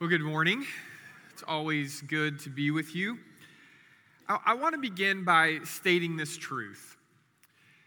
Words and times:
Well, 0.00 0.10
good 0.10 0.22
morning. 0.22 0.66
It's 1.32 1.44
always 1.46 2.00
good 2.00 2.40
to 2.40 2.50
be 2.50 2.72
with 2.72 2.96
you. 2.96 3.16
I, 4.28 4.38
I 4.46 4.54
want 4.54 4.74
to 4.74 4.80
begin 4.80 5.22
by 5.22 5.60
stating 5.62 6.16
this 6.16 6.36
truth 6.36 6.96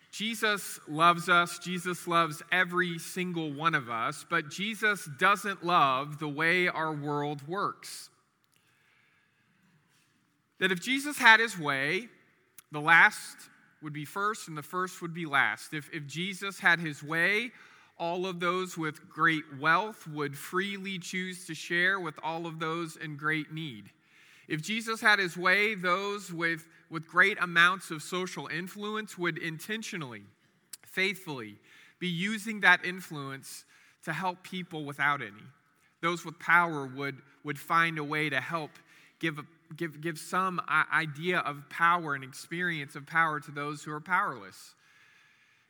Jesus 0.10 0.80
loves 0.88 1.28
us, 1.28 1.60
Jesus 1.60 2.08
loves 2.08 2.42
every 2.50 2.98
single 2.98 3.52
one 3.52 3.76
of 3.76 3.90
us, 3.90 4.26
but 4.30 4.50
Jesus 4.50 5.10
doesn't 5.20 5.66
love 5.66 6.18
the 6.18 6.30
way 6.30 6.70
our 6.70 6.93
world 6.93 7.46
works. 7.46 8.10
That 10.62 10.71
if 10.71 10.82
Jesus 10.82 11.18
had 11.18 11.42
his 11.42 11.60
way, 11.60 12.08
the 12.71 12.80
last 12.80 13.36
would 13.84 13.94
be 13.94 14.05
first 14.05 14.48
and 14.48 14.58
the 14.58 14.64
first 14.64 15.02
would 15.02 15.14
be 15.14 15.26
last. 15.26 15.74
If, 15.74 15.89
if 15.92 16.08
Jesus 16.08 16.58
had 16.58 16.80
his 16.80 17.04
way, 17.04 17.52
all 18.00 18.25
of 18.25 18.39
those 18.39 18.77
with 18.77 19.09
great 19.09 19.43
wealth 19.59 20.07
would 20.07 20.38
freely 20.38 21.00
choose 21.00 21.45
to 21.48 21.55
share 21.55 22.00
with 22.00 22.16
all 22.23 22.45
of 22.45 22.59
those 22.59 22.95
in 22.95 23.17
great 23.17 23.52
need. 23.52 23.89
If 24.48 24.62
Jesus 24.62 25.02
had 25.02 25.20
his 25.20 25.35
way, 25.35 25.76
those 25.76 26.31
with, 26.31 26.67
with 26.89 27.08
great 27.08 27.41
amounts 27.41 27.91
of 27.91 28.02
social 28.02 28.48
influence 28.48 29.17
would 29.17 29.38
intentionally, 29.38 30.23
faithfully 30.86 31.55
be 31.99 32.08
using 32.08 32.62
that 32.62 32.86
influence 32.86 33.66
to 34.05 34.14
help 34.14 34.44
people 34.44 34.86
without 34.86 35.22
any. 35.22 35.44
Those 36.02 36.23
with 36.23 36.39
power 36.39 36.86
would, 36.86 37.17
would 37.44 37.59
find 37.59 37.98
a 37.98 38.03
way 38.03 38.30
to 38.30 38.39
help 38.39 38.72
give, 39.20 39.39
give, 39.75 40.00
give 40.00 40.17
some 40.17 40.61
idea 40.94 41.39
of 41.39 41.67
power 41.70 42.14
and 42.14 42.23
experience 42.23 42.95
of 42.95 43.05
power 43.05 43.39
to 43.39 43.52
those 43.52 43.84
who 43.84 43.91
are 43.91 44.00
powerless. 44.00 44.75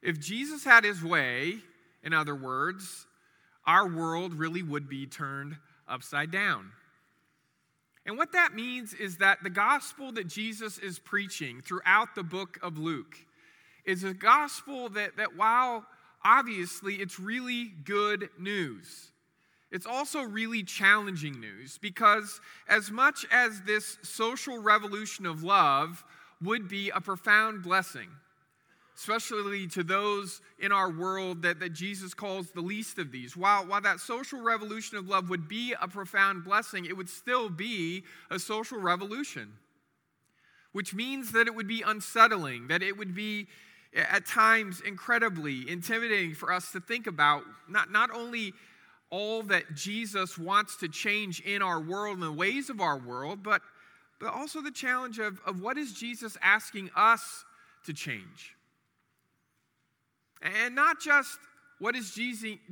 If 0.02 0.20
Jesus 0.20 0.64
had 0.64 0.84
his 0.84 1.04
way, 1.04 1.62
in 2.08 2.14
other 2.14 2.36
words, 2.36 3.06
our 3.66 3.86
world 3.86 4.34
really 4.34 4.64
would 4.64 4.88
be 4.88 5.06
turned 5.06 5.58
upside 5.90 6.32
down. 6.32 6.72
And 8.06 8.18
what 8.18 8.32
that 8.32 8.56
means 8.56 8.94
is 8.94 9.18
that 9.18 9.44
the 9.44 9.50
gospel 9.50 10.14
that 10.14 10.28
Jesus 10.28 10.78
is 10.78 11.00
preaching 11.00 11.60
throughout 11.62 12.16
the 12.16 12.24
book 12.24 12.60
of 12.64 12.78
Luke 12.78 13.18
is 13.84 14.06
a 14.06 14.14
gospel 14.14 14.88
that, 14.90 15.18
that 15.18 15.36
while 15.36 15.86
obviously 16.24 16.96
it's 16.96 17.20
really 17.20 17.74
good 17.84 18.30
news, 18.40 19.12
it's 19.70 19.86
also 19.86 20.22
really 20.22 20.64
challenging 20.64 21.42
news 21.42 21.78
because, 21.78 22.40
as 22.70 22.90
much 22.90 23.26
as 23.30 23.64
this 23.64 23.98
social 24.02 24.62
revolution 24.62 25.26
of 25.26 25.44
love 25.44 26.06
would 26.42 26.70
be 26.70 26.90
a 26.90 27.02
profound 27.02 27.64
blessing, 27.64 28.08
especially 28.98 29.68
to 29.68 29.84
those 29.84 30.42
in 30.60 30.72
our 30.72 30.90
world 30.90 31.44
that, 31.44 31.60
that 31.60 31.72
Jesus 31.72 32.16
calls 32.16 32.50
the 32.50 32.62
least 32.62 32.98
of 32.98 33.12
these. 33.12 33.38
While, 33.38 33.68
while 33.68 33.82
that 33.82 34.00
social 34.00 34.42
revolution 34.42 34.98
of 34.98 35.08
love 35.08 35.30
would 35.30 35.48
be 35.48 35.76
a 35.80 35.88
profound 35.88 36.44
blessing, 36.44 36.86
it 36.86 36.98
would 36.98 37.10
still 37.10 37.50
be 37.50 38.04
a 38.32 38.40
social 38.40 38.80
revolution, 38.80 39.54
which 40.72 40.96
means 40.96 41.32
that 41.34 41.46
it 41.46 41.54
would 41.54 41.68
be 41.68 41.84
unsettling, 41.84 42.70
that 42.70 42.82
it 42.82 42.98
would 42.98 43.14
be 43.14 43.48
at 43.96 44.26
times 44.26 44.82
incredibly 44.82 45.70
intimidating 45.70 46.34
for 46.34 46.52
us 46.52 46.72
to 46.72 46.80
think 46.80 47.06
about 47.06 47.44
not, 47.70 47.92
not 47.92 48.10
only 48.12 48.52
all 49.12 49.44
that 49.44 49.76
Jesus 49.76 50.38
wants 50.38 50.76
to 50.78 50.88
change 50.88 51.40
in 51.42 51.62
our 51.62 51.80
world 51.80 52.16
and 52.16 52.24
the 52.24 52.32
ways 52.32 52.70
of 52.70 52.82
our 52.82 52.98
world, 52.98 53.44
but, 53.44 53.62
but 54.20 54.34
also 54.34 54.60
the 54.60 54.72
challenge 54.72 55.20
of, 55.20 55.40
of 55.46 55.62
what 55.62 55.78
is 55.78 55.94
Jesus 55.94 56.36
asking 56.42 56.90
us 56.96 57.46
to 57.86 57.94
change. 57.94 58.57
And 60.42 60.76
not 60.76 61.00
just 61.02 61.40
what 61.80 61.96
is 61.96 62.18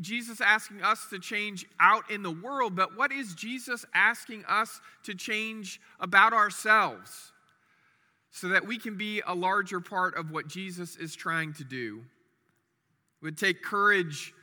Jesus 0.02 0.42
asking 0.42 0.82
us 0.82 1.06
to 1.12 1.20
change 1.20 1.66
out 1.80 2.10
in 2.10 2.24
the 2.24 2.32
world, 2.32 2.76
but 2.76 2.98
what 2.98 3.12
is 3.12 3.36
Jesus 3.36 3.86
asking 3.94 4.44
us 4.46 4.82
to 5.04 5.14
change 5.14 5.80
about 6.00 6.34
ourselves 6.34 7.32
so 8.32 8.48
that 8.50 8.66
we 8.66 8.80
can 8.80 8.98
be 8.98 9.22
a 9.26 9.36
larger 9.36 9.80
part 9.80 10.18
of 10.18 10.32
what 10.32 10.48
Jesus 10.48 10.96
is 10.96 11.16
trying 11.16 11.54
to 11.54 11.64
do? 11.64 12.02
It 13.22 13.26
would 13.26 13.38
take 13.38 13.62
courage 13.62 14.34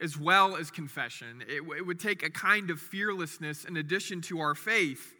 as 0.00 0.18
well 0.18 0.56
as 0.56 0.70
confession. 0.70 1.44
It, 1.48 1.62
it 1.76 1.86
would 1.86 2.00
take 2.00 2.24
a 2.24 2.30
kind 2.30 2.70
of 2.70 2.80
fearlessness 2.80 3.64
in 3.64 3.76
addition 3.76 4.20
to 4.22 4.40
our 4.40 4.56
faith. 4.56 5.14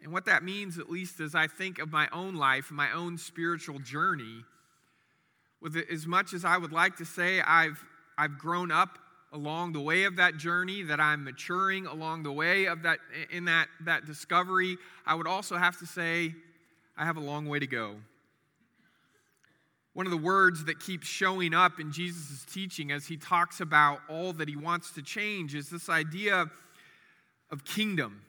And 0.00 0.12
what 0.12 0.26
that 0.26 0.44
means, 0.44 0.78
at 0.78 0.88
least 0.88 1.18
as 1.18 1.34
I 1.34 1.48
think 1.48 1.80
of 1.80 1.90
my 1.90 2.08
own 2.12 2.36
life, 2.36 2.70
my 2.70 2.92
own 2.92 3.18
spiritual 3.18 3.80
journey, 3.80 4.44
with 5.60 5.76
as 5.90 6.06
much 6.06 6.32
as 6.32 6.44
I 6.44 6.56
would 6.56 6.72
like 6.72 6.96
to 6.96 7.04
say 7.04 7.40
I've, 7.40 7.82
I've 8.18 8.38
grown 8.38 8.70
up 8.70 8.98
along 9.32 9.72
the 9.72 9.80
way 9.80 10.04
of 10.04 10.16
that 10.16 10.36
journey, 10.36 10.82
that 10.84 11.00
I'm 11.00 11.24
maturing 11.24 11.86
along 11.86 12.22
the 12.22 12.32
way 12.32 12.66
of 12.66 12.82
that 12.82 12.98
in 13.30 13.46
that, 13.46 13.68
that 13.84 14.06
discovery, 14.06 14.78
I 15.04 15.14
would 15.14 15.26
also 15.26 15.56
have 15.56 15.78
to 15.80 15.86
say 15.86 16.34
I 16.96 17.04
have 17.04 17.16
a 17.16 17.20
long 17.20 17.46
way 17.46 17.58
to 17.58 17.66
go. 17.66 17.96
One 19.92 20.06
of 20.06 20.10
the 20.10 20.18
words 20.18 20.64
that 20.66 20.78
keeps 20.78 21.06
showing 21.06 21.54
up 21.54 21.80
in 21.80 21.90
Jesus' 21.90 22.44
teaching 22.52 22.92
as 22.92 23.06
he 23.06 23.16
talks 23.16 23.60
about 23.60 24.00
all 24.08 24.32
that 24.34 24.48
he 24.48 24.56
wants 24.56 24.90
to 24.92 25.02
change 25.02 25.54
is 25.54 25.70
this 25.70 25.88
idea 25.88 26.46
of 27.50 27.64
kingdom. 27.64 28.20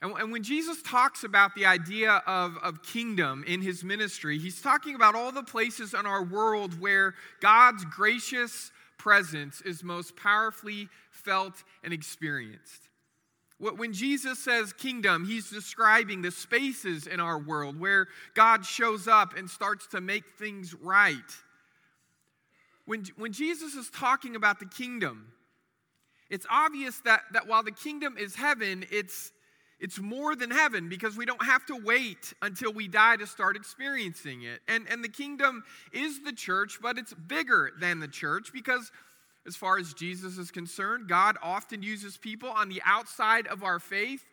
And, 0.00 0.30
when 0.30 0.44
Jesus 0.44 0.80
talks 0.82 1.24
about 1.24 1.54
the 1.56 1.66
idea 1.66 2.22
of, 2.26 2.56
of 2.62 2.82
kingdom 2.82 3.44
in 3.46 3.60
his 3.60 3.82
ministry, 3.82 4.38
he's 4.38 4.60
talking 4.60 4.94
about 4.94 5.16
all 5.16 5.32
the 5.32 5.42
places 5.42 5.92
in 5.92 6.06
our 6.06 6.22
world 6.22 6.80
where 6.80 7.14
God's 7.40 7.84
gracious 7.84 8.70
presence 8.96 9.60
is 9.62 9.82
most 9.82 10.16
powerfully 10.16 10.88
felt 11.10 11.64
and 11.82 11.92
experienced. 11.92 12.88
When 13.58 13.92
Jesus 13.92 14.38
says 14.38 14.72
kingdom, 14.72 15.26
he's 15.26 15.50
describing 15.50 16.22
the 16.22 16.30
spaces 16.30 17.08
in 17.08 17.18
our 17.18 17.40
world 17.40 17.78
where 17.78 18.06
God 18.34 18.64
shows 18.64 19.08
up 19.08 19.36
and 19.36 19.50
starts 19.50 19.88
to 19.88 20.00
make 20.00 20.24
things 20.38 20.74
right. 20.74 21.16
When, 22.84 23.04
when 23.16 23.32
Jesus 23.32 23.74
is 23.74 23.90
talking 23.90 24.36
about 24.36 24.60
the 24.60 24.66
kingdom, 24.66 25.32
it's 26.30 26.46
obvious 26.48 27.00
that, 27.00 27.22
that 27.32 27.48
while 27.48 27.64
the 27.64 27.72
kingdom 27.72 28.16
is 28.16 28.36
heaven, 28.36 28.84
it's, 28.92 29.32
it's 29.80 30.00
more 30.00 30.34
than 30.34 30.50
heaven 30.50 30.88
because 30.88 31.16
we 31.16 31.24
don't 31.24 31.44
have 31.44 31.64
to 31.66 31.76
wait 31.76 32.32
until 32.42 32.72
we 32.72 32.88
die 32.88 33.16
to 33.16 33.26
start 33.26 33.56
experiencing 33.56 34.42
it. 34.42 34.60
And, 34.66 34.86
and 34.90 35.04
the 35.04 35.08
kingdom 35.08 35.62
is 35.92 36.22
the 36.24 36.32
church, 36.32 36.78
but 36.82 36.98
it's 36.98 37.14
bigger 37.14 37.70
than 37.78 38.00
the 38.00 38.08
church 38.08 38.50
because, 38.52 38.90
as 39.46 39.54
far 39.54 39.78
as 39.78 39.94
Jesus 39.94 40.36
is 40.36 40.50
concerned, 40.50 41.08
God 41.08 41.36
often 41.42 41.82
uses 41.82 42.16
people 42.16 42.48
on 42.48 42.68
the 42.68 42.82
outside 42.84 43.46
of 43.46 43.62
our 43.62 43.78
faith 43.78 44.24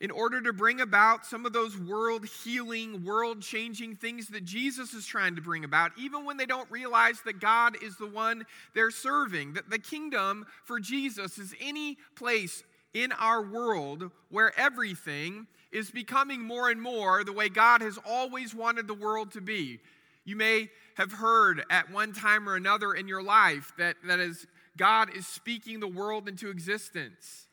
in 0.00 0.10
order 0.10 0.40
to 0.40 0.52
bring 0.52 0.80
about 0.80 1.24
some 1.24 1.46
of 1.46 1.52
those 1.52 1.78
world 1.78 2.26
healing, 2.26 3.04
world 3.04 3.40
changing 3.40 3.94
things 3.94 4.26
that 4.28 4.44
Jesus 4.44 4.94
is 4.94 5.06
trying 5.06 5.36
to 5.36 5.42
bring 5.42 5.64
about, 5.64 5.92
even 5.96 6.24
when 6.24 6.38
they 6.38 6.46
don't 6.46 6.68
realize 6.72 7.20
that 7.24 7.38
God 7.38 7.76
is 7.80 7.96
the 7.98 8.08
one 8.08 8.44
they're 8.74 8.90
serving. 8.90 9.52
That 9.52 9.70
the 9.70 9.78
kingdom 9.78 10.44
for 10.64 10.80
Jesus 10.80 11.38
is 11.38 11.54
any 11.60 11.98
place 12.16 12.64
in 12.94 13.12
our 13.12 13.42
world 13.42 14.10
where 14.28 14.52
everything 14.58 15.46
is 15.70 15.90
becoming 15.90 16.42
more 16.42 16.70
and 16.70 16.80
more 16.80 17.24
the 17.24 17.32
way 17.32 17.48
God 17.48 17.80
has 17.80 17.98
always 18.06 18.54
wanted 18.54 18.86
the 18.86 18.94
world 18.94 19.32
to 19.32 19.40
be. 19.40 19.80
You 20.24 20.36
may 20.36 20.70
have 20.96 21.12
heard 21.12 21.64
at 21.70 21.90
one 21.90 22.12
time 22.12 22.48
or 22.48 22.54
another 22.54 22.92
in 22.92 23.08
your 23.08 23.22
life 23.22 23.72
that, 23.78 23.96
that 24.06 24.20
is, 24.20 24.46
God 24.76 25.16
is 25.16 25.26
speaking 25.26 25.80
the 25.80 25.88
world 25.88 26.28
into 26.28 26.50
existence. 26.50 27.46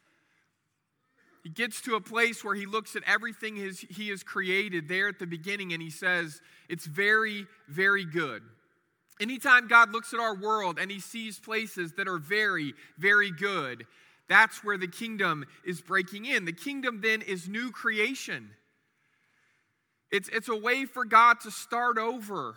He 1.43 1.49
gets 1.49 1.81
to 1.81 1.95
a 1.95 2.01
place 2.01 2.43
where 2.43 2.55
he 2.55 2.65
looks 2.65 2.95
at 2.95 3.03
everything 3.07 3.55
his, 3.55 3.79
he 3.79 4.09
has 4.09 4.23
created 4.23 4.89
there 4.89 5.07
at 5.07 5.19
the 5.19 5.25
beginning 5.25 5.71
and 5.71 5.81
he 5.81 5.89
says, 5.89 6.41
It's 6.67 6.85
very, 6.85 7.47
very 7.67 8.05
good. 8.05 8.43
Anytime 9.21 9.67
God 9.67 9.91
looks 9.91 10.13
at 10.13 10.19
our 10.19 10.35
world 10.35 10.77
and 10.79 10.91
he 10.91 10.99
sees 10.99 11.39
places 11.39 11.93
that 11.93 12.07
are 12.07 12.17
very, 12.17 12.73
very 12.97 13.31
good, 13.31 13.85
that's 14.29 14.63
where 14.63 14.77
the 14.77 14.87
kingdom 14.87 15.43
is 15.65 15.81
breaking 15.81 16.25
in. 16.25 16.45
The 16.45 16.53
kingdom 16.53 17.01
then 17.01 17.21
is 17.23 17.49
new 17.49 17.71
creation. 17.71 18.51
It's, 20.11 20.29
it's 20.29 20.47
a 20.47 20.55
way 20.55 20.85
for 20.85 21.03
God 21.03 21.41
to 21.41 21.51
start 21.51 21.97
over 21.97 22.55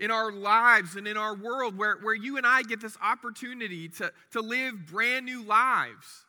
in 0.00 0.10
our 0.10 0.32
lives 0.32 0.96
and 0.96 1.06
in 1.06 1.16
our 1.16 1.34
world 1.34 1.78
where, 1.78 1.96
where 2.02 2.14
you 2.14 2.36
and 2.36 2.46
I 2.46 2.62
get 2.62 2.80
this 2.80 2.96
opportunity 3.02 3.88
to, 3.88 4.12
to 4.32 4.40
live 4.40 4.86
brand 4.86 5.26
new 5.26 5.42
lives 5.42 6.24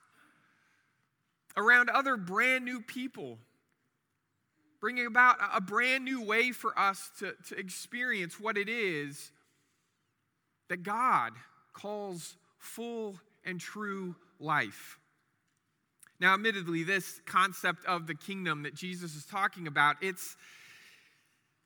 around 1.58 1.90
other 1.90 2.16
brand 2.16 2.64
new 2.64 2.82
people, 2.82 3.40
bringing 4.80 5.08
about 5.08 5.38
a 5.54 5.62
brand 5.62 6.06
new 6.06 6.24
way 6.24 6.52
for 6.52 6.78
us 6.78 7.10
to, 7.20 7.34
to 7.50 7.58
experience 7.58 8.40
what 8.40 8.58
it 8.58 8.70
is 8.70 9.32
that 10.70 10.84
God 10.84 11.34
calls 11.74 12.36
full 12.60 13.20
and 13.44 13.60
true 13.60 14.16
life. 14.42 14.98
Now, 16.20 16.34
admittedly, 16.36 16.84
this 16.84 17.22
concept 17.26 17.86
of 17.86 18.06
the 18.06 18.16
kingdom 18.16 18.64
that 18.64 18.76
Jesus 18.76 19.16
is 19.16 19.26
talking 19.26 19.68
about, 19.68 19.96
it's 20.02 20.36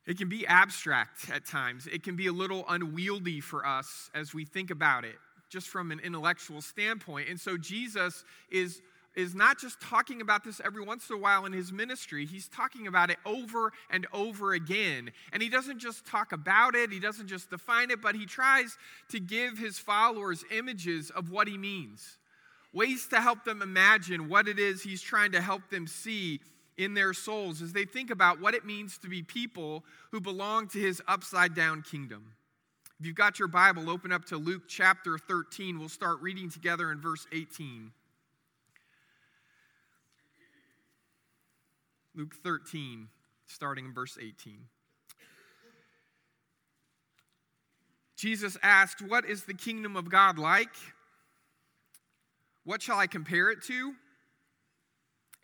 it 0.06 0.18
can 0.18 0.30
be 0.30 0.46
abstract 0.46 1.30
at 1.32 1.46
times. 1.48 1.88
It 1.88 2.04
can 2.04 2.16
be 2.16 2.28
a 2.28 2.32
little 2.32 2.64
unwieldy 2.70 3.42
for 3.42 3.66
us 3.66 4.12
as 4.14 4.34
we 4.34 4.46
think 4.46 4.70
about 4.70 5.04
it. 5.04 5.16
just 5.50 5.70
from 5.70 5.92
an 5.92 6.00
intellectual 6.00 6.62
standpoint. 6.62 7.30
And 7.30 7.40
so 7.40 7.58
Jesus 7.58 8.24
is 8.50 8.82
is 9.16 9.34
not 9.34 9.58
just 9.58 9.80
talking 9.80 10.20
about 10.20 10.44
this 10.44 10.60
every 10.66 10.84
once 10.84 11.10
in 11.10 11.16
a 11.16 11.18
while 11.18 11.46
in 11.46 11.54
his 11.54 11.72
ministry, 11.72 12.26
he's 12.26 12.50
talking 12.50 12.86
about 12.86 13.10
it 13.10 13.18
over 13.26 13.72
and 13.90 14.06
over 14.12 14.52
again. 14.52 15.10
And 15.32 15.42
he 15.42 15.48
doesn't 15.48 15.80
just 15.80 16.06
talk 16.06 16.34
about 16.34 16.76
it, 16.76 16.92
he 16.92 17.00
doesn't 17.00 17.28
just 17.28 17.50
define 17.50 17.92
it, 17.92 18.02
but 18.02 18.16
he 18.16 18.26
tries 18.26 18.78
to 19.12 19.22
give 19.22 19.58
his 19.58 19.80
followers 19.80 20.44
images 20.52 21.12
of 21.12 21.32
what 21.32 21.48
he 21.48 21.58
means, 21.58 22.18
ways 22.76 23.08
to 23.08 23.22
help 23.22 23.46
them 23.46 23.62
imagine 23.62 24.28
what 24.28 24.48
it 24.48 24.60
is 24.60 24.84
he's 24.84 25.02
trying 25.02 25.32
to 25.32 25.42
help 25.42 25.70
them 25.70 25.88
see 25.88 26.42
in 26.78 26.94
their 26.94 27.14
souls 27.14 27.62
as 27.62 27.72
they 27.72 27.86
think 27.86 28.12
about 28.12 28.42
what 28.42 28.54
it 28.54 28.66
means 28.66 28.98
to 28.98 29.08
be 29.08 29.24
people 29.24 29.84
who 30.12 30.20
belong 30.20 30.68
to 30.68 30.78
his 30.78 31.02
upside 31.08 31.56
down 31.56 31.82
kingdom. 31.82 32.34
If 33.00 33.06
you've 33.06 33.16
got 33.16 33.40
your 33.40 33.48
Bible, 33.48 33.90
open 33.90 34.12
up 34.12 34.26
to 34.26 34.38
Luke 34.38 34.64
chapter 34.68 35.18
13. 35.18 35.80
We'll 35.80 35.90
start 35.90 36.22
reading 36.22 36.50
together 36.50 36.92
in 36.92 37.00
verse 37.00 37.26
18. 37.32 37.92
Luke 42.14 42.36
13, 42.44 43.08
starting 43.48 43.86
in 43.86 43.94
verse 43.94 44.18
18. 44.22 44.58
Jesus 48.16 48.58
asked, 48.64 49.02
What 49.02 49.26
is 49.26 49.44
the 49.44 49.54
kingdom 49.54 49.96
of 49.96 50.10
God 50.10 50.38
like? 50.38 50.70
What 52.66 52.82
shall 52.82 53.00
I 53.00 53.08
compare 53.08 53.50
it 53.52 53.64
to? 53.64 53.94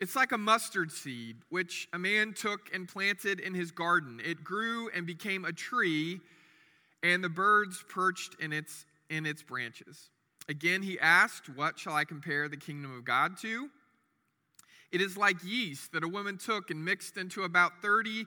It's 0.00 0.16
like 0.16 0.32
a 0.32 0.38
mustard 0.38 0.90
seed, 0.90 1.36
which 1.48 1.88
a 1.92 1.98
man 1.98 2.34
took 2.34 2.74
and 2.74 2.88
planted 2.88 3.38
in 3.38 3.54
his 3.54 3.70
garden. 3.70 4.20
It 4.24 4.42
grew 4.42 4.90
and 4.90 5.06
became 5.06 5.44
a 5.44 5.52
tree, 5.52 6.20
and 7.04 7.22
the 7.22 7.28
birds 7.28 7.84
perched 7.88 8.34
in 8.40 8.52
its, 8.52 8.84
in 9.08 9.26
its 9.26 9.44
branches. 9.44 10.10
Again, 10.48 10.82
he 10.82 10.98
asked, 10.98 11.48
What 11.48 11.78
shall 11.78 11.94
I 11.94 12.04
compare 12.04 12.48
the 12.48 12.56
kingdom 12.56 12.96
of 12.96 13.04
God 13.04 13.38
to? 13.42 13.70
It 14.90 15.00
is 15.00 15.16
like 15.16 15.36
yeast 15.44 15.92
that 15.92 16.02
a 16.02 16.08
woman 16.08 16.36
took 16.36 16.70
and 16.70 16.84
mixed 16.84 17.16
into 17.16 17.44
about 17.44 17.80
30, 17.80 18.26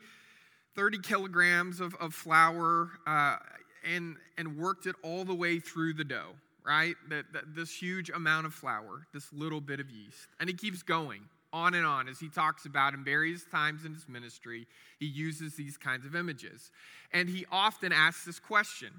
30 0.75 0.99
kilograms 0.99 1.81
of, 1.81 1.93
of 1.95 2.13
flour 2.13 2.89
uh, 3.05 3.35
and, 3.83 4.15
and 4.37 4.57
worked 4.57 4.87
it 4.87 4.95
all 5.03 5.25
the 5.25 5.35
way 5.35 5.59
through 5.59 5.93
the 5.93 6.05
dough, 6.05 6.35
right? 6.65 6.95
That, 7.09 7.25
that, 7.33 7.55
this 7.55 7.71
huge 7.71 8.09
amount 8.09 8.45
of 8.45 8.53
flour, 8.53 9.07
this 9.13 9.31
little 9.31 9.61
bit 9.61 9.79
of 9.79 9.89
yeast. 9.89 10.27
And 10.39 10.49
he 10.49 10.55
keeps 10.55 10.81
going 10.83 11.21
on 11.53 11.73
and 11.73 11.85
on 11.85 12.09
as 12.09 12.19
he 12.19 12.27
talks 12.27 12.65
about 12.65 12.93
in 12.93 13.03
various 13.03 13.45
times 13.45 13.85
in 13.85 13.93
his 13.93 14.09
ministry. 14.09 14.67
He 14.99 15.05
uses 15.05 15.55
these 15.55 15.77
kinds 15.77 16.05
of 16.05 16.15
images. 16.15 16.71
And 17.13 17.29
he 17.29 17.45
often 17.51 17.93
asks 17.93 18.25
this 18.25 18.39
question 18.39 18.91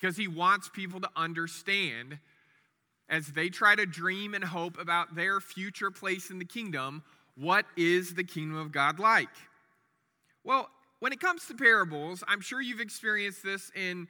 because 0.00 0.16
he 0.16 0.28
wants 0.28 0.68
people 0.68 1.00
to 1.00 1.08
understand 1.16 2.18
as 3.08 3.28
they 3.28 3.48
try 3.48 3.74
to 3.74 3.86
dream 3.86 4.34
and 4.34 4.42
hope 4.42 4.78
about 4.78 5.14
their 5.14 5.40
future 5.40 5.90
place 5.90 6.30
in 6.30 6.38
the 6.38 6.44
kingdom, 6.44 7.02
what 7.36 7.66
is 7.76 8.14
the 8.14 8.24
kingdom 8.24 8.58
of 8.58 8.72
God 8.72 8.98
like? 8.98 9.28
Well, 10.44 10.68
when 11.00 11.12
it 11.12 11.20
comes 11.20 11.46
to 11.46 11.54
parables, 11.54 12.22
I'm 12.26 12.40
sure 12.40 12.60
you've 12.60 12.80
experienced 12.80 13.42
this 13.42 13.70
in 13.74 14.08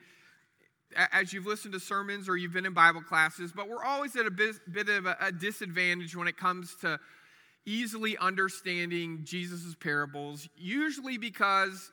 as 1.12 1.32
you've 1.32 1.46
listened 1.46 1.74
to 1.74 1.80
sermons 1.80 2.28
or 2.28 2.36
you've 2.36 2.52
been 2.52 2.66
in 2.66 2.72
Bible 2.72 3.02
classes, 3.02 3.52
but 3.54 3.68
we're 3.68 3.84
always 3.84 4.16
at 4.16 4.26
a 4.26 4.30
bit, 4.30 4.56
bit 4.70 4.88
of 4.88 5.06
a, 5.06 5.16
a 5.20 5.32
disadvantage 5.32 6.16
when 6.16 6.28
it 6.28 6.36
comes 6.36 6.74
to 6.82 6.98
easily 7.64 8.16
understanding 8.18 9.20
Jesus' 9.24 9.74
parables, 9.78 10.48
usually 10.56 11.18
because 11.18 11.92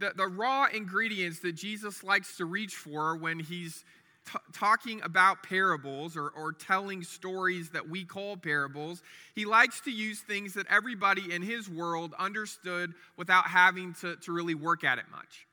the, 0.00 0.12
the 0.16 0.26
raw 0.26 0.66
ingredients 0.72 1.40
that 1.40 1.52
Jesus 1.52 2.02
likes 2.02 2.36
to 2.38 2.44
reach 2.44 2.74
for 2.74 3.16
when 3.16 3.38
he's 3.38 3.84
t- 4.30 4.38
talking 4.52 5.00
about 5.02 5.42
parables 5.42 6.16
or, 6.16 6.30
or 6.30 6.52
telling 6.52 7.02
stories 7.02 7.70
that 7.70 7.88
we 7.88 8.04
call 8.04 8.36
parables, 8.36 9.02
he 9.34 9.44
likes 9.44 9.80
to 9.82 9.90
use 9.90 10.20
things 10.20 10.54
that 10.54 10.66
everybody 10.68 11.32
in 11.32 11.42
his 11.42 11.68
world 11.68 12.12
understood 12.18 12.92
without 13.16 13.46
having 13.46 13.94
to, 13.94 14.16
to 14.16 14.32
really 14.32 14.54
work 14.54 14.84
at 14.84 14.98
it 14.98 15.04
much. 15.12 15.46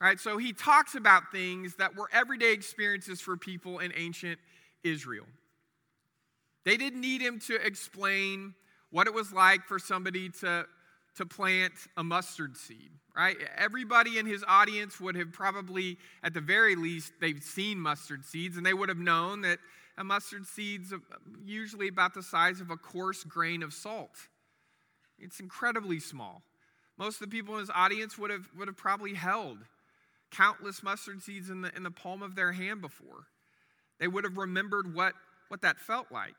Right, 0.00 0.20
so 0.20 0.36
he 0.36 0.52
talks 0.52 0.94
about 0.96 1.32
things 1.32 1.76
that 1.76 1.96
were 1.96 2.08
everyday 2.12 2.52
experiences 2.52 3.20
for 3.20 3.36
people 3.36 3.78
in 3.78 3.92
ancient 3.96 4.38
Israel. 4.82 5.24
They 6.64 6.76
didn't 6.76 7.00
need 7.00 7.22
him 7.22 7.38
to 7.46 7.54
explain 7.54 8.54
what 8.90 9.06
it 9.06 9.14
was 9.14 9.32
like 9.32 9.64
for 9.64 9.78
somebody 9.78 10.28
to, 10.40 10.66
to 11.16 11.26
plant 11.26 11.72
a 11.96 12.04
mustard 12.04 12.56
seed 12.56 12.90
right? 13.16 13.36
Everybody 13.56 14.18
in 14.18 14.26
his 14.26 14.44
audience 14.46 15.00
would 15.00 15.14
have 15.16 15.32
probably, 15.32 15.98
at 16.22 16.34
the 16.34 16.40
very 16.40 16.76
least, 16.76 17.12
they've 17.20 17.42
seen 17.42 17.78
mustard 17.78 18.24
seeds 18.24 18.56
and 18.56 18.66
they 18.66 18.74
would 18.74 18.88
have 18.88 18.98
known 18.98 19.42
that 19.42 19.58
a 19.96 20.04
mustard 20.04 20.46
seed's 20.46 20.92
usually 21.44 21.88
about 21.88 22.14
the 22.14 22.22
size 22.22 22.60
of 22.60 22.70
a 22.70 22.76
coarse 22.76 23.22
grain 23.22 23.62
of 23.62 23.72
salt. 23.72 24.28
It's 25.18 25.38
incredibly 25.38 26.00
small. 26.00 26.42
Most 26.98 27.20
of 27.20 27.30
the 27.30 27.36
people 27.36 27.54
in 27.54 27.60
his 27.60 27.70
audience 27.70 28.18
would 28.18 28.30
have, 28.30 28.48
would 28.58 28.68
have 28.68 28.76
probably 28.76 29.14
held 29.14 29.58
countless 30.36 30.82
mustard 30.82 31.22
seeds 31.22 31.50
in 31.50 31.62
the, 31.62 31.74
in 31.76 31.82
the 31.82 31.90
palm 31.90 32.22
of 32.22 32.34
their 32.34 32.52
hand 32.52 32.80
before. 32.80 33.26
They 34.00 34.08
would 34.08 34.24
have 34.24 34.36
remembered 34.36 34.94
what, 34.94 35.14
what 35.48 35.62
that 35.62 35.78
felt 35.78 36.06
like. 36.10 36.34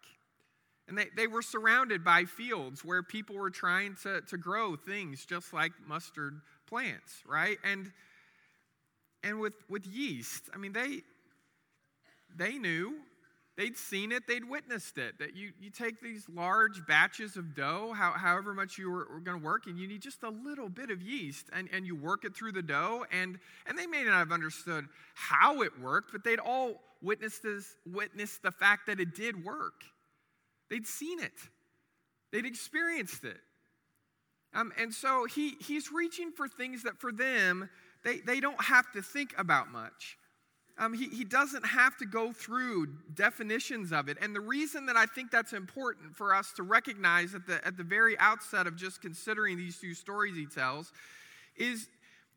And 0.88 0.98
they, 0.98 1.08
they 1.16 1.28
were 1.28 1.42
surrounded 1.42 2.04
by 2.04 2.26
fields 2.26 2.84
where 2.86 3.02
people 3.02 3.36
were 3.36 3.50
trying 3.50 3.96
to, 4.04 4.22
to 4.22 4.38
grow 4.38 4.76
things 4.76 5.26
just 5.26 5.54
like 5.54 5.72
mustard 5.88 6.42
plants, 6.68 7.24
right? 7.28 7.58
And 7.64 7.92
and 9.24 9.40
with 9.40 9.54
with 9.68 9.88
yeast, 9.88 10.44
I 10.54 10.58
mean 10.58 10.74
they 10.74 11.02
they 12.36 12.60
knew 12.60 12.94
they'd 13.58 13.78
seen 13.78 14.12
it, 14.12 14.28
they'd 14.28 14.48
witnessed 14.48 14.98
it. 14.98 15.20
That 15.20 15.36
you, 15.36 15.52
you 15.60 15.70
take 15.70 16.02
these 16.02 16.26
large 16.30 16.86
batches 16.88 17.38
of 17.38 17.56
dough, 17.56 17.94
how, 17.96 18.12
however 18.12 18.54
much 18.54 18.78
you 18.78 18.90
were, 18.90 19.08
were 19.12 19.20
going 19.20 19.40
to 19.40 19.46
work, 19.46 19.68
and 19.68 19.78
you 19.78 19.88
need 19.88 20.02
just 20.02 20.24
a 20.24 20.30
little 20.30 20.70
bit 20.70 20.90
of 20.90 21.02
yeast, 21.02 21.48
and, 21.54 21.70
and 21.72 21.86
you 21.86 21.96
work 21.96 22.26
it 22.26 22.36
through 22.36 22.52
the 22.52 22.62
dough. 22.62 23.06
And, 23.12 23.40
and 23.66 23.78
they 23.78 23.88
may 23.88 24.04
not 24.04 24.14
have 24.14 24.32
understood 24.32 24.86
how 25.14 25.62
it 25.62 25.80
worked, 25.82 26.12
but 26.12 26.24
they'd 26.24 26.40
all 26.40 26.82
witnessed, 27.02 27.44
this, 27.44 27.76
witnessed 27.86 28.44
the 28.44 28.52
fact 28.52 28.88
that 28.88 29.00
it 29.00 29.16
did 29.16 29.44
work. 29.44 29.84
They'd 30.70 30.88
seen 30.88 31.20
it, 31.20 31.34
they'd 32.32 32.46
experienced 32.46 33.24
it. 33.24 33.38
Um, 34.54 34.72
and 34.80 34.94
so 34.94 35.26
he, 35.26 35.56
he's 35.60 35.92
reaching 35.92 36.32
for 36.32 36.48
things 36.48 36.84
that 36.84 36.98
for 36.98 37.12
them, 37.12 37.70
they, 38.06 38.20
they 38.20 38.40
don't 38.40 38.64
have 38.64 38.90
to 38.94 39.02
think 39.02 39.34
about 39.38 39.70
much. 39.70 40.18
Um, 40.78 40.94
he, 40.94 41.08
he 41.08 41.24
doesn't 41.24 41.66
have 41.66 41.96
to 41.98 42.06
go 42.06 42.34
through 42.34 42.88
definitions 43.14 43.94
of 43.94 44.10
it. 44.10 44.18
And 44.22 44.36
the 44.36 44.42
reason 44.42 44.88
that 44.88 44.98
I 44.98 45.06
think 45.06 45.32
that's 45.32 45.54
important 45.54 46.16
for 46.16 46.36
us 46.36 46.52
to 46.58 46.64
recognize 46.64 47.34
at 47.34 47.48
the, 47.48 47.66
at 47.66 47.78
the 47.78 47.84
very 47.84 48.18
outset 48.20 48.68
of 48.68 48.76
just 48.76 49.02
considering 49.02 49.58
these 49.58 49.80
two 49.80 49.94
stories 49.94 50.36
he 50.36 50.46
tells 50.46 50.92
is, 51.56 51.88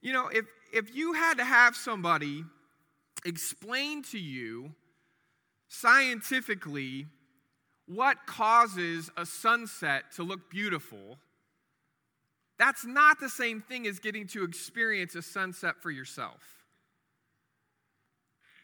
you 0.00 0.12
know, 0.12 0.28
if, 0.28 0.45
if 0.73 0.95
you 0.95 1.14
had 1.14 1.38
to 1.38 1.45
have 1.45 1.75
somebody 1.75 2.45
explain 3.25 4.02
to 4.04 4.18
you 4.18 4.73
scientifically 5.66 7.07
what 7.87 8.18
causes 8.26 9.11
a 9.16 9.26
sunset 9.26 10.04
to 10.14 10.23
look 10.23 10.49
beautiful, 10.49 11.18
that's 12.57 12.85
not 12.85 13.18
the 13.18 13.28
same 13.28 13.62
thing 13.62 13.87
as 13.88 13.99
getting 13.99 14.28
to 14.28 14.45
experience 14.45 15.16
a 15.16 15.23
sunset 15.23 15.75
for 15.83 15.90
yourself. 15.90 16.57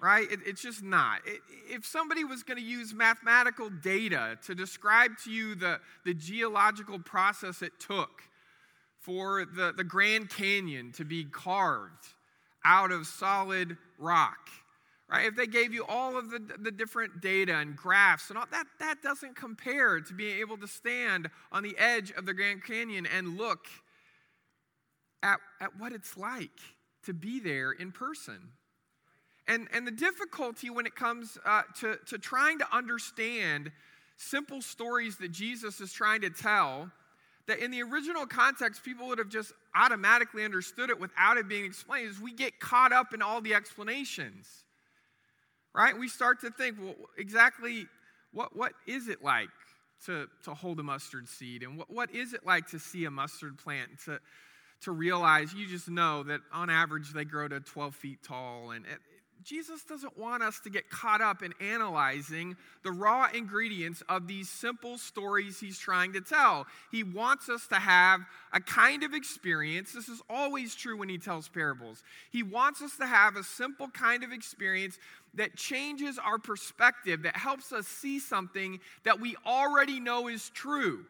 Right? 0.04 0.30
It, 0.30 0.40
it's 0.44 0.60
just 0.60 0.82
not. 0.82 1.20
It, 1.24 1.40
if 1.66 1.86
somebody 1.86 2.24
was 2.24 2.42
going 2.42 2.58
to 2.58 2.62
use 2.62 2.92
mathematical 2.92 3.70
data 3.70 4.36
to 4.44 4.54
describe 4.54 5.12
to 5.24 5.30
you 5.30 5.54
the, 5.54 5.80
the 6.04 6.12
geological 6.12 6.98
process 6.98 7.62
it 7.62 7.72
took 7.80 8.20
for 9.00 9.46
the, 9.46 9.72
the 9.74 9.82
Grand 9.82 10.28
Canyon 10.28 10.92
to 10.92 11.06
be 11.06 11.24
carved 11.24 12.04
out 12.66 12.92
of 12.92 13.06
solid 13.06 13.78
rock, 13.98 14.50
right? 15.08 15.24
If 15.24 15.36
they 15.36 15.46
gave 15.46 15.72
you 15.72 15.86
all 15.88 16.18
of 16.18 16.28
the, 16.28 16.38
the 16.58 16.70
different 16.70 17.22
data 17.22 17.56
and 17.56 17.74
graphs 17.74 18.28
and 18.28 18.38
all 18.38 18.44
that, 18.50 18.66
that 18.80 19.00
doesn't 19.02 19.36
compare 19.36 20.00
to 20.00 20.12
being 20.12 20.38
able 20.38 20.58
to 20.58 20.68
stand 20.68 21.30
on 21.50 21.62
the 21.62 21.78
edge 21.78 22.10
of 22.10 22.26
the 22.26 22.34
Grand 22.34 22.62
Canyon 22.62 23.06
and 23.06 23.38
look 23.38 23.68
at, 25.22 25.38
at 25.62 25.78
what 25.78 25.92
it's 25.92 26.18
like 26.18 26.60
to 27.04 27.14
be 27.14 27.40
there 27.40 27.72
in 27.72 27.90
person. 27.90 28.50
And, 29.46 29.68
and 29.72 29.86
the 29.86 29.92
difficulty 29.92 30.70
when 30.70 30.86
it 30.86 30.94
comes 30.94 31.38
uh, 31.44 31.62
to, 31.80 31.98
to 32.06 32.18
trying 32.18 32.58
to 32.60 32.66
understand 32.74 33.72
simple 34.16 34.62
stories 34.62 35.18
that 35.18 35.32
Jesus 35.32 35.80
is 35.80 35.92
trying 35.92 36.22
to 36.22 36.30
tell, 36.30 36.90
that 37.46 37.58
in 37.58 37.70
the 37.70 37.82
original 37.82 38.26
context, 38.26 38.82
people 38.82 39.08
would 39.08 39.18
have 39.18 39.28
just 39.28 39.52
automatically 39.74 40.44
understood 40.44 40.88
it 40.88 40.98
without 40.98 41.36
it 41.36 41.46
being 41.46 41.64
explained, 41.64 42.08
is 42.08 42.18
we 42.18 42.32
get 42.32 42.58
caught 42.58 42.92
up 42.92 43.12
in 43.12 43.20
all 43.20 43.40
the 43.40 43.54
explanations. 43.54 44.48
Right? 45.74 45.98
We 45.98 46.08
start 46.08 46.40
to 46.40 46.50
think, 46.50 46.76
well, 46.80 46.94
exactly 47.18 47.86
what, 48.32 48.56
what 48.56 48.72
is 48.86 49.08
it 49.08 49.22
like 49.22 49.48
to, 50.06 50.26
to 50.44 50.54
hold 50.54 50.80
a 50.80 50.82
mustard 50.82 51.28
seed? 51.28 51.62
And 51.62 51.76
what, 51.76 51.90
what 51.90 52.14
is 52.14 52.32
it 52.32 52.46
like 52.46 52.68
to 52.68 52.78
see 52.78 53.04
a 53.04 53.10
mustard 53.10 53.58
plant? 53.58 53.90
To, 54.06 54.20
to 54.82 54.92
realize 54.92 55.52
you 55.52 55.66
just 55.66 55.88
know 55.88 56.22
that 56.24 56.40
on 56.52 56.70
average 56.70 57.12
they 57.12 57.24
grow 57.24 57.48
to 57.48 57.60
12 57.60 57.94
feet 57.94 58.18
tall 58.22 58.70
and 58.70 58.84
Jesus 59.44 59.84
doesn't 59.84 60.18
want 60.18 60.42
us 60.42 60.58
to 60.60 60.70
get 60.70 60.88
caught 60.88 61.20
up 61.20 61.42
in 61.42 61.52
analyzing 61.60 62.56
the 62.82 62.90
raw 62.90 63.28
ingredients 63.32 64.02
of 64.08 64.26
these 64.26 64.48
simple 64.48 64.96
stories 64.96 65.60
he's 65.60 65.78
trying 65.78 66.14
to 66.14 66.20
tell. 66.20 66.66
He 66.90 67.02
wants 67.02 67.48
us 67.48 67.66
to 67.68 67.76
have 67.76 68.20
a 68.52 68.60
kind 68.60 69.02
of 69.02 69.12
experience. 69.12 69.92
This 69.92 70.08
is 70.08 70.22
always 70.30 70.74
true 70.74 70.96
when 70.96 71.08
he 71.08 71.18
tells 71.18 71.48
parables. 71.48 72.02
He 72.32 72.42
wants 72.42 72.80
us 72.80 72.96
to 72.96 73.06
have 73.06 73.36
a 73.36 73.44
simple 73.44 73.88
kind 73.88 74.24
of 74.24 74.32
experience 74.32 74.98
that 75.34 75.56
changes 75.56 76.18
our 76.18 76.38
perspective, 76.38 77.24
that 77.24 77.36
helps 77.36 77.72
us 77.72 77.86
see 77.86 78.18
something 78.18 78.80
that 79.04 79.20
we 79.20 79.36
already 79.46 80.00
know 80.00 80.28
is 80.28 80.50
true. 80.50 81.04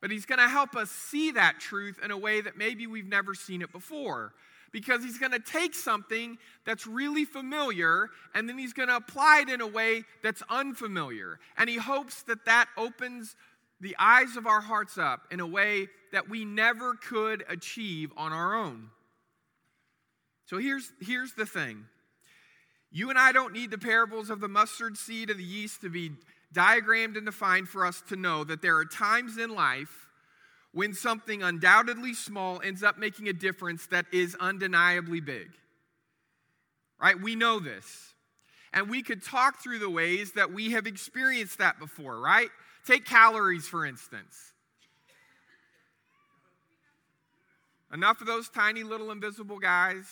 But 0.00 0.10
he's 0.10 0.26
going 0.26 0.40
to 0.40 0.48
help 0.48 0.74
us 0.76 0.90
see 0.90 1.32
that 1.32 1.60
truth 1.60 1.98
in 2.02 2.10
a 2.10 2.16
way 2.16 2.40
that 2.40 2.56
maybe 2.56 2.86
we've 2.86 3.06
never 3.06 3.34
seen 3.34 3.62
it 3.62 3.70
before. 3.70 4.32
Because 4.72 5.02
he's 5.02 5.18
going 5.18 5.32
to 5.32 5.40
take 5.40 5.74
something 5.74 6.38
that's 6.64 6.86
really 6.86 7.24
familiar 7.24 8.08
and 8.34 8.48
then 8.48 8.56
he's 8.56 8.72
going 8.72 8.88
to 8.88 8.96
apply 8.96 9.42
it 9.42 9.52
in 9.52 9.60
a 9.60 9.66
way 9.66 10.04
that's 10.22 10.42
unfamiliar. 10.48 11.40
And 11.56 11.68
he 11.68 11.76
hopes 11.76 12.22
that 12.24 12.44
that 12.44 12.68
opens 12.76 13.34
the 13.80 13.96
eyes 13.98 14.36
of 14.36 14.46
our 14.46 14.60
hearts 14.60 14.98
up 14.98 15.22
in 15.30 15.40
a 15.40 15.46
way 15.46 15.88
that 16.12 16.28
we 16.28 16.44
never 16.44 16.94
could 16.94 17.44
achieve 17.48 18.12
on 18.16 18.32
our 18.32 18.54
own. 18.54 18.90
So 20.46 20.58
here's, 20.58 20.92
here's 21.00 21.32
the 21.34 21.46
thing 21.46 21.86
you 22.92 23.08
and 23.08 23.18
I 23.18 23.30
don't 23.30 23.52
need 23.52 23.70
the 23.70 23.78
parables 23.78 24.30
of 24.30 24.40
the 24.40 24.48
mustard 24.48 24.96
seed 24.96 25.30
or 25.30 25.34
the 25.34 25.44
yeast 25.44 25.80
to 25.82 25.88
be 25.88 26.10
diagrammed 26.52 27.16
and 27.16 27.24
defined 27.24 27.68
for 27.68 27.86
us 27.86 28.02
to 28.08 28.16
know 28.16 28.42
that 28.44 28.60
there 28.60 28.76
are 28.76 28.84
times 28.84 29.38
in 29.38 29.54
life 29.54 30.08
when 30.72 30.94
something 30.94 31.42
undoubtedly 31.42 32.14
small 32.14 32.60
ends 32.62 32.82
up 32.82 32.98
making 32.98 33.28
a 33.28 33.32
difference 33.32 33.86
that 33.86 34.06
is 34.12 34.36
undeniably 34.38 35.20
big. 35.20 35.50
Right? 37.00 37.20
We 37.20 37.34
know 37.34 37.58
this. 37.58 38.14
And 38.72 38.88
we 38.88 39.02
could 39.02 39.24
talk 39.24 39.60
through 39.60 39.80
the 39.80 39.90
ways 39.90 40.32
that 40.32 40.52
we 40.52 40.70
have 40.72 40.86
experienced 40.86 41.58
that 41.58 41.78
before, 41.80 42.20
right? 42.20 42.50
Take 42.86 43.04
calories, 43.04 43.66
for 43.66 43.84
instance. 43.84 44.52
Enough 47.92 48.20
of 48.20 48.28
those 48.28 48.48
tiny 48.48 48.84
little 48.84 49.10
invisible 49.10 49.58
guys, 49.58 50.04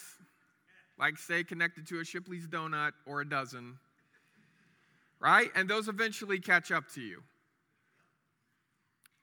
like, 0.99 1.17
say, 1.17 1.45
connected 1.45 1.87
to 1.87 2.01
a 2.01 2.05
Shipley's 2.05 2.49
donut 2.49 2.93
or 3.07 3.21
a 3.21 3.29
dozen, 3.29 3.79
right? 5.21 5.51
And 5.55 5.71
those 5.71 5.87
eventually 5.87 6.41
catch 6.41 6.73
up 6.73 6.89
to 6.95 7.01
you. 7.01 7.23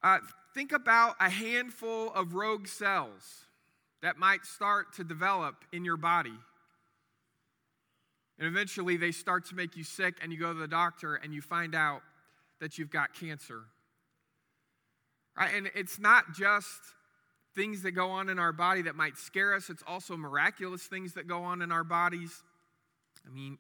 Uh, 0.02 0.20
think 0.56 0.72
about 0.72 1.16
a 1.20 1.30
handful 1.30 2.12
of 2.14 2.34
rogue 2.34 2.68
cells 2.68 3.46
that 4.02 4.18
might 4.18 4.46
start 4.46 4.94
to 4.96 5.04
develop 5.04 5.56
in 5.74 5.84
your 5.84 5.98
body. 5.98 6.34
And 8.40 8.48
eventually 8.48 8.96
they 8.98 9.12
start 9.12 9.46
to 9.48 9.56
make 9.56 9.76
you 9.76 9.84
sick, 9.84 10.16
and 10.22 10.32
you 10.32 10.40
go 10.40 10.54
to 10.54 10.60
the 10.60 10.68
doctor 10.68 11.16
and 11.16 11.34
you 11.34 11.42
find 11.42 11.76
out 11.76 12.02
that 12.62 12.78
you've 12.78 12.90
got 12.90 13.14
cancer. 13.14 13.64
Right? 15.38 15.54
And 15.54 15.70
it's 15.76 16.00
not 16.00 16.34
just 16.34 16.80
things 17.54 17.82
that 17.84 17.92
go 17.92 18.10
on 18.10 18.30
in 18.30 18.40
our 18.40 18.54
body 18.54 18.84
that 18.84 18.96
might 18.96 19.18
scare 19.18 19.54
us, 19.54 19.70
it's 19.70 19.84
also 19.86 20.16
miraculous 20.16 20.84
things 20.84 21.14
that 21.14 21.28
go 21.28 21.44
on 21.44 21.62
in 21.62 21.72
our 21.72 21.84
bodies. 21.84 22.44
I 23.26 23.34
mean, 23.34 23.58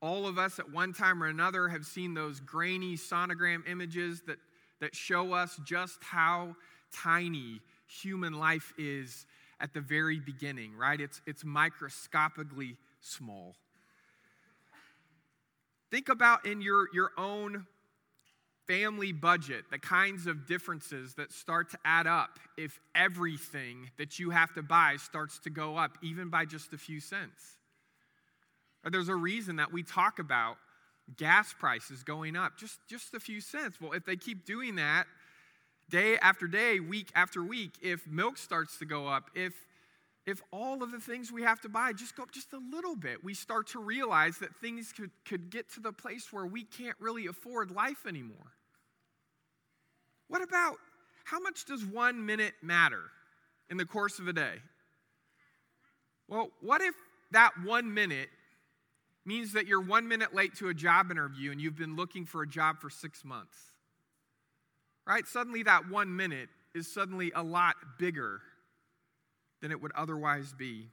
all 0.00 0.26
of 0.26 0.38
us 0.38 0.58
at 0.58 0.70
one 0.70 0.94
time 0.94 1.22
or 1.22 1.26
another 1.26 1.68
have 1.68 1.84
seen 1.84 2.14
those 2.14 2.40
grainy 2.40 2.96
sonogram 2.96 3.68
images 3.68 4.22
that, 4.26 4.38
that 4.80 4.94
show 4.94 5.32
us 5.32 5.58
just 5.64 6.02
how 6.02 6.56
tiny 6.92 7.60
human 7.86 8.34
life 8.34 8.72
is 8.78 9.26
at 9.60 9.74
the 9.74 9.80
very 9.80 10.18
beginning, 10.18 10.74
right? 10.76 11.00
It's, 11.00 11.20
it's 11.26 11.44
microscopically 11.44 12.76
small. 13.00 13.54
Think 15.90 16.08
about 16.08 16.46
in 16.46 16.62
your, 16.62 16.86
your 16.94 17.10
own 17.18 17.66
family 18.66 19.12
budget 19.12 19.64
the 19.70 19.78
kinds 19.78 20.26
of 20.26 20.46
differences 20.46 21.14
that 21.14 21.32
start 21.32 21.70
to 21.70 21.78
add 21.84 22.06
up 22.06 22.38
if 22.56 22.78
everything 22.94 23.90
that 23.98 24.18
you 24.18 24.30
have 24.30 24.54
to 24.54 24.62
buy 24.62 24.96
starts 24.96 25.40
to 25.40 25.50
go 25.50 25.76
up, 25.76 25.98
even 26.02 26.28
by 26.28 26.44
just 26.44 26.72
a 26.72 26.78
few 26.78 27.00
cents. 27.00 27.56
There's 28.88 29.08
a 29.08 29.14
reason 29.14 29.56
that 29.56 29.72
we 29.72 29.82
talk 29.82 30.20
about 30.20 30.56
gas 31.16 31.54
prices 31.58 32.02
going 32.02 32.36
up 32.36 32.58
just, 32.58 32.78
just 32.88 33.14
a 33.14 33.20
few 33.20 33.40
cents. 33.40 33.80
Well, 33.80 33.92
if 33.92 34.04
they 34.04 34.16
keep 34.16 34.44
doing 34.44 34.76
that 34.76 35.06
day 35.88 36.16
after 36.18 36.46
day, 36.46 36.80
week 36.80 37.10
after 37.14 37.42
week, 37.42 37.72
if 37.82 38.06
milk 38.06 38.38
starts 38.38 38.78
to 38.78 38.84
go 38.84 39.06
up, 39.06 39.30
if 39.34 39.54
if 40.26 40.42
all 40.52 40.82
of 40.82 40.92
the 40.92 41.00
things 41.00 41.32
we 41.32 41.42
have 41.42 41.60
to 41.62 41.68
buy 41.68 41.92
just 41.92 42.14
go 42.14 42.22
up 42.22 42.30
just 42.30 42.52
a 42.52 42.60
little 42.72 42.94
bit, 42.94 43.24
we 43.24 43.34
start 43.34 43.68
to 43.68 43.80
realize 43.80 44.38
that 44.38 44.54
things 44.56 44.92
could, 44.92 45.10
could 45.24 45.50
get 45.50 45.72
to 45.72 45.80
the 45.80 45.92
place 45.92 46.32
where 46.32 46.46
we 46.46 46.62
can't 46.62 46.96
really 47.00 47.26
afford 47.26 47.70
life 47.70 48.06
anymore. 48.06 48.52
What 50.28 50.42
about 50.42 50.76
how 51.24 51.40
much 51.40 51.64
does 51.64 51.84
one 51.84 52.24
minute 52.24 52.54
matter 52.62 53.02
in 53.70 53.76
the 53.76 53.86
course 53.86 54.18
of 54.18 54.28
a 54.28 54.32
day? 54.32 54.56
Well, 56.28 56.50
what 56.60 56.80
if 56.80 56.94
that 57.32 57.52
one 57.64 57.92
minute 57.92 58.28
means 59.24 59.52
that 59.52 59.66
you're 59.66 59.80
one 59.80 60.08
minute 60.08 60.34
late 60.34 60.54
to 60.56 60.68
a 60.68 60.74
job 60.74 61.10
interview 61.10 61.50
and 61.50 61.60
you've 61.60 61.76
been 61.76 61.96
looking 61.96 62.24
for 62.24 62.42
a 62.42 62.48
job 62.48 62.80
for 62.80 62.90
six 62.90 63.24
months. 63.24 63.56
Right? 65.06 65.26
Suddenly, 65.26 65.64
that 65.64 65.88
one 65.88 66.14
minute 66.14 66.48
is 66.74 66.92
suddenly 66.92 67.32
a 67.34 67.42
lot 67.42 67.74
bigger 67.98 68.40
than 69.60 69.72
it 69.72 69.80
would 69.80 69.92
otherwise 69.94 70.52
be. 70.52 70.88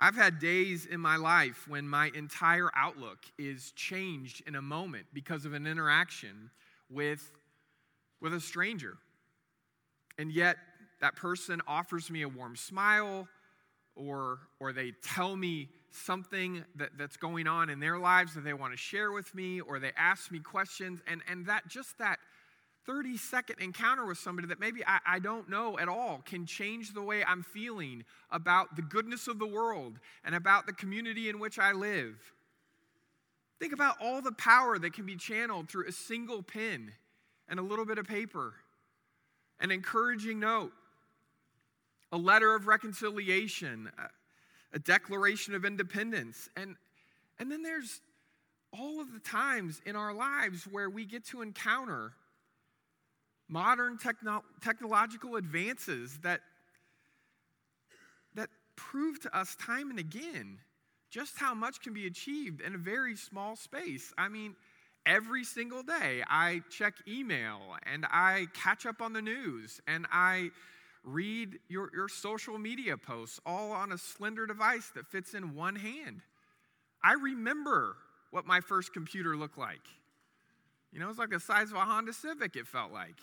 I've 0.00 0.14
had 0.14 0.38
days 0.38 0.86
in 0.86 1.00
my 1.00 1.16
life 1.16 1.66
when 1.66 1.88
my 1.88 2.10
entire 2.14 2.70
outlook 2.76 3.18
is 3.36 3.72
changed 3.72 4.44
in 4.46 4.54
a 4.54 4.62
moment 4.62 5.06
because 5.12 5.44
of 5.44 5.54
an 5.54 5.66
interaction 5.66 6.50
with, 6.88 7.32
with 8.20 8.32
a 8.32 8.40
stranger. 8.40 8.96
And 10.16 10.30
yet, 10.30 10.56
that 11.00 11.16
person 11.16 11.62
offers 11.66 12.10
me 12.10 12.22
a 12.22 12.28
warm 12.28 12.56
smile, 12.56 13.28
or, 13.96 14.38
or 14.60 14.72
they 14.72 14.92
tell 15.02 15.34
me 15.36 15.68
something 15.90 16.64
that, 16.76 16.90
that's 16.98 17.16
going 17.16 17.46
on 17.46 17.70
in 17.70 17.80
their 17.80 17.98
lives 17.98 18.34
that 18.34 18.44
they 18.44 18.52
want 18.52 18.72
to 18.72 18.76
share 18.76 19.12
with 19.12 19.34
me, 19.34 19.60
or 19.60 19.78
they 19.78 19.92
ask 19.96 20.30
me 20.30 20.38
questions, 20.38 21.00
and, 21.06 21.22
and 21.28 21.46
that 21.46 21.68
just 21.68 21.98
that 21.98 22.18
30 22.86 23.18
second 23.18 23.56
encounter 23.60 24.06
with 24.06 24.16
somebody 24.16 24.48
that 24.48 24.58
maybe 24.58 24.82
I, 24.86 24.98
I 25.06 25.18
don't 25.18 25.50
know 25.50 25.78
at 25.78 25.88
all 25.88 26.22
can 26.24 26.46
change 26.46 26.94
the 26.94 27.02
way 27.02 27.22
I'm 27.22 27.42
feeling 27.42 28.04
about 28.30 28.76
the 28.76 28.82
goodness 28.82 29.28
of 29.28 29.38
the 29.38 29.46
world 29.46 29.98
and 30.24 30.34
about 30.34 30.66
the 30.66 30.72
community 30.72 31.28
in 31.28 31.38
which 31.38 31.58
I 31.58 31.72
live. 31.72 32.16
Think 33.60 33.74
about 33.74 33.96
all 34.00 34.22
the 34.22 34.32
power 34.32 34.78
that 34.78 34.94
can 34.94 35.04
be 35.04 35.16
channeled 35.16 35.68
through 35.68 35.86
a 35.88 35.92
single 35.92 36.42
pen 36.42 36.92
and 37.46 37.58
a 37.58 37.62
little 37.62 37.84
bit 37.84 37.98
of 37.98 38.06
paper, 38.06 38.54
an 39.60 39.70
encouraging 39.70 40.40
note, 40.40 40.72
a 42.10 42.16
letter 42.16 42.54
of 42.54 42.66
reconciliation, 42.66 43.90
uh, 43.98 44.06
a 44.72 44.78
declaration 44.78 45.54
of 45.54 45.64
independence. 45.64 46.48
And, 46.56 46.76
and 47.38 47.50
then 47.50 47.62
there's 47.62 48.00
all 48.72 49.00
of 49.00 49.12
the 49.12 49.20
times 49.20 49.80
in 49.86 49.96
our 49.96 50.12
lives 50.12 50.64
where 50.64 50.90
we 50.90 51.04
get 51.04 51.24
to 51.26 51.42
encounter 51.42 52.12
modern 53.48 53.96
techno- 53.96 54.44
technological 54.60 55.36
advances 55.36 56.18
that, 56.18 56.40
that 58.34 58.50
prove 58.76 59.20
to 59.22 59.36
us 59.36 59.56
time 59.56 59.90
and 59.90 59.98
again 59.98 60.58
just 61.10 61.38
how 61.38 61.54
much 61.54 61.80
can 61.80 61.94
be 61.94 62.06
achieved 62.06 62.60
in 62.60 62.74
a 62.74 62.78
very 62.78 63.16
small 63.16 63.56
space. 63.56 64.12
I 64.18 64.28
mean, 64.28 64.54
every 65.06 65.44
single 65.44 65.82
day 65.82 66.22
I 66.28 66.60
check 66.70 66.94
email 67.08 67.60
and 67.84 68.04
I 68.10 68.48
catch 68.52 68.84
up 68.84 69.00
on 69.00 69.14
the 69.14 69.22
news 69.22 69.80
and 69.86 70.06
I 70.12 70.50
read 71.04 71.58
your, 71.68 71.90
your 71.94 72.08
social 72.08 72.58
media 72.58 72.96
posts 72.96 73.40
all 73.46 73.72
on 73.72 73.92
a 73.92 73.98
slender 73.98 74.46
device 74.46 74.90
that 74.94 75.06
fits 75.06 75.34
in 75.34 75.54
one 75.54 75.76
hand. 75.76 76.22
I 77.02 77.14
remember 77.14 77.96
what 78.30 78.46
my 78.46 78.60
first 78.60 78.92
computer 78.92 79.36
looked 79.36 79.58
like. 79.58 79.86
You 80.92 81.00
know, 81.00 81.08
it's 81.08 81.18
like 81.18 81.30
the 81.30 81.40
size 81.40 81.70
of 81.70 81.76
a 81.76 81.80
Honda 81.80 82.12
Civic, 82.12 82.56
it 82.56 82.66
felt 82.66 82.92
like. 82.92 83.16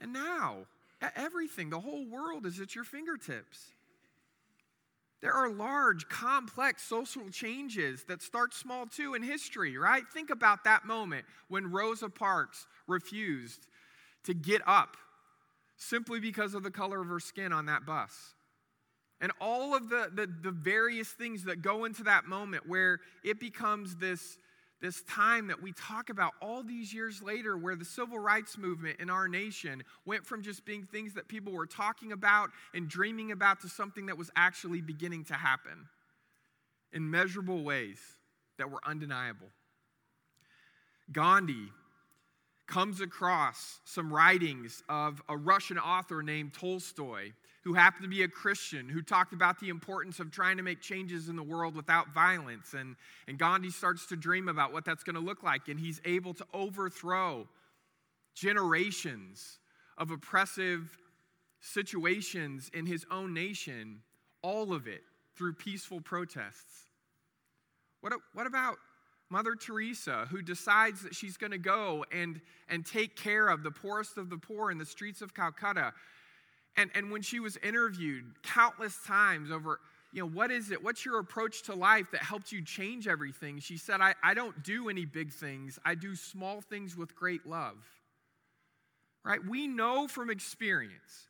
And 0.00 0.12
now, 0.12 0.66
everything, 1.14 1.70
the 1.70 1.80
whole 1.80 2.06
world 2.06 2.46
is 2.46 2.60
at 2.60 2.74
your 2.74 2.84
fingertips. 2.84 3.72
There 5.22 5.32
are 5.32 5.48
large, 5.48 6.08
complex 6.08 6.82
social 6.82 7.30
changes 7.30 8.04
that 8.04 8.22
start 8.22 8.52
small 8.52 8.86
too 8.86 9.14
in 9.14 9.22
history, 9.22 9.78
right? 9.78 10.04
Think 10.12 10.30
about 10.30 10.64
that 10.64 10.84
moment 10.84 11.24
when 11.48 11.70
Rosa 11.70 12.08
Parks 12.08 12.66
refused 12.86 13.66
to 14.24 14.34
get 14.34 14.60
up 14.66 14.96
simply 15.76 16.20
because 16.20 16.54
of 16.54 16.62
the 16.62 16.70
color 16.70 17.00
of 17.00 17.08
her 17.08 17.20
skin 17.20 17.52
on 17.52 17.66
that 17.66 17.86
bus. 17.86 18.34
And 19.20 19.32
all 19.40 19.74
of 19.74 19.88
the, 19.88 20.10
the, 20.14 20.26
the, 20.26 20.50
various 20.50 21.08
things 21.08 21.44
that 21.44 21.62
go 21.62 21.86
into 21.86 22.04
that 22.04 22.26
moment 22.26 22.68
where 22.68 23.00
it 23.24 23.40
becomes 23.40 23.96
this, 23.96 24.36
this 24.82 25.02
time 25.04 25.46
that 25.46 25.62
we 25.62 25.72
talk 25.72 26.10
about 26.10 26.32
all 26.42 26.62
these 26.62 26.92
years 26.92 27.22
later, 27.22 27.56
where 27.56 27.76
the 27.76 27.84
civil 27.84 28.18
rights 28.18 28.58
movement 28.58 29.00
in 29.00 29.08
our 29.08 29.26
nation 29.26 29.82
went 30.04 30.26
from 30.26 30.42
just 30.42 30.66
being 30.66 30.84
things 30.84 31.14
that 31.14 31.28
people 31.28 31.52
were 31.52 31.66
talking 31.66 32.12
about 32.12 32.50
and 32.74 32.88
dreaming 32.88 33.32
about 33.32 33.60
to 33.62 33.70
something 33.70 34.06
that 34.06 34.18
was 34.18 34.30
actually 34.36 34.82
beginning 34.82 35.24
to 35.24 35.34
happen 35.34 35.88
in 36.92 37.10
measurable 37.10 37.62
ways 37.64 37.98
that 38.58 38.70
were 38.70 38.80
undeniable. 38.86 39.48
Gandhi 41.10 41.70
comes 42.66 43.00
across 43.00 43.80
some 43.84 44.12
writings 44.12 44.82
of 44.88 45.22
a 45.28 45.36
Russian 45.36 45.78
author 45.78 46.22
named 46.22 46.52
Tolstoy 46.52 47.32
who 47.62 47.74
happened 47.74 48.04
to 48.04 48.08
be 48.08 48.22
a 48.22 48.28
Christian, 48.28 48.88
who 48.88 49.02
talked 49.02 49.32
about 49.32 49.58
the 49.58 49.70
importance 49.70 50.20
of 50.20 50.30
trying 50.30 50.56
to 50.56 50.62
make 50.62 50.80
changes 50.80 51.28
in 51.28 51.34
the 51.34 51.42
world 51.42 51.74
without 51.74 52.14
violence. 52.14 52.74
And, 52.74 52.94
and 53.26 53.38
Gandhi 53.38 53.70
starts 53.70 54.06
to 54.06 54.16
dream 54.16 54.48
about 54.48 54.72
what 54.72 54.84
that's 54.84 55.02
going 55.02 55.16
to 55.16 55.20
look 55.20 55.42
like, 55.42 55.66
and 55.66 55.80
he's 55.80 56.00
able 56.04 56.32
to 56.34 56.46
overthrow 56.54 57.48
generations 58.36 59.58
of 59.98 60.12
oppressive 60.12 60.96
situations 61.60 62.70
in 62.72 62.86
his 62.86 63.04
own 63.10 63.34
nation, 63.34 64.00
all 64.42 64.72
of 64.72 64.86
it 64.86 65.02
through 65.34 65.54
peaceful 65.54 66.00
protests. 66.00 66.84
What, 68.00 68.12
what 68.32 68.46
about 68.46 68.76
Mother 69.28 69.56
Teresa, 69.56 70.26
who 70.30 70.40
decides 70.40 71.02
that 71.02 71.14
she's 71.14 71.36
going 71.36 71.50
to 71.50 71.58
go 71.58 72.04
and, 72.12 72.40
and 72.68 72.86
take 72.86 73.16
care 73.16 73.48
of 73.48 73.62
the 73.62 73.70
poorest 73.70 74.18
of 74.18 74.30
the 74.30 74.36
poor 74.36 74.70
in 74.70 74.78
the 74.78 74.86
streets 74.86 75.20
of 75.20 75.34
Calcutta? 75.34 75.92
And, 76.76 76.90
and 76.94 77.10
when 77.10 77.22
she 77.22 77.40
was 77.40 77.56
interviewed 77.58 78.40
countless 78.42 78.96
times 79.04 79.50
over, 79.50 79.80
you 80.12 80.20
know, 80.20 80.28
what 80.28 80.50
is 80.50 80.70
it? 80.70 80.82
What's 80.82 81.04
your 81.04 81.18
approach 81.18 81.62
to 81.64 81.74
life 81.74 82.10
that 82.12 82.22
helped 82.22 82.52
you 82.52 82.62
change 82.62 83.08
everything? 83.08 83.58
She 83.58 83.76
said, 83.76 84.00
I, 84.00 84.14
I 84.22 84.34
don't 84.34 84.62
do 84.62 84.88
any 84.88 85.04
big 85.04 85.32
things, 85.32 85.78
I 85.84 85.94
do 85.94 86.14
small 86.14 86.60
things 86.60 86.96
with 86.96 87.16
great 87.16 87.46
love. 87.46 87.76
Right? 89.24 89.44
We 89.44 89.66
know 89.66 90.06
from 90.06 90.30
experience 90.30 91.26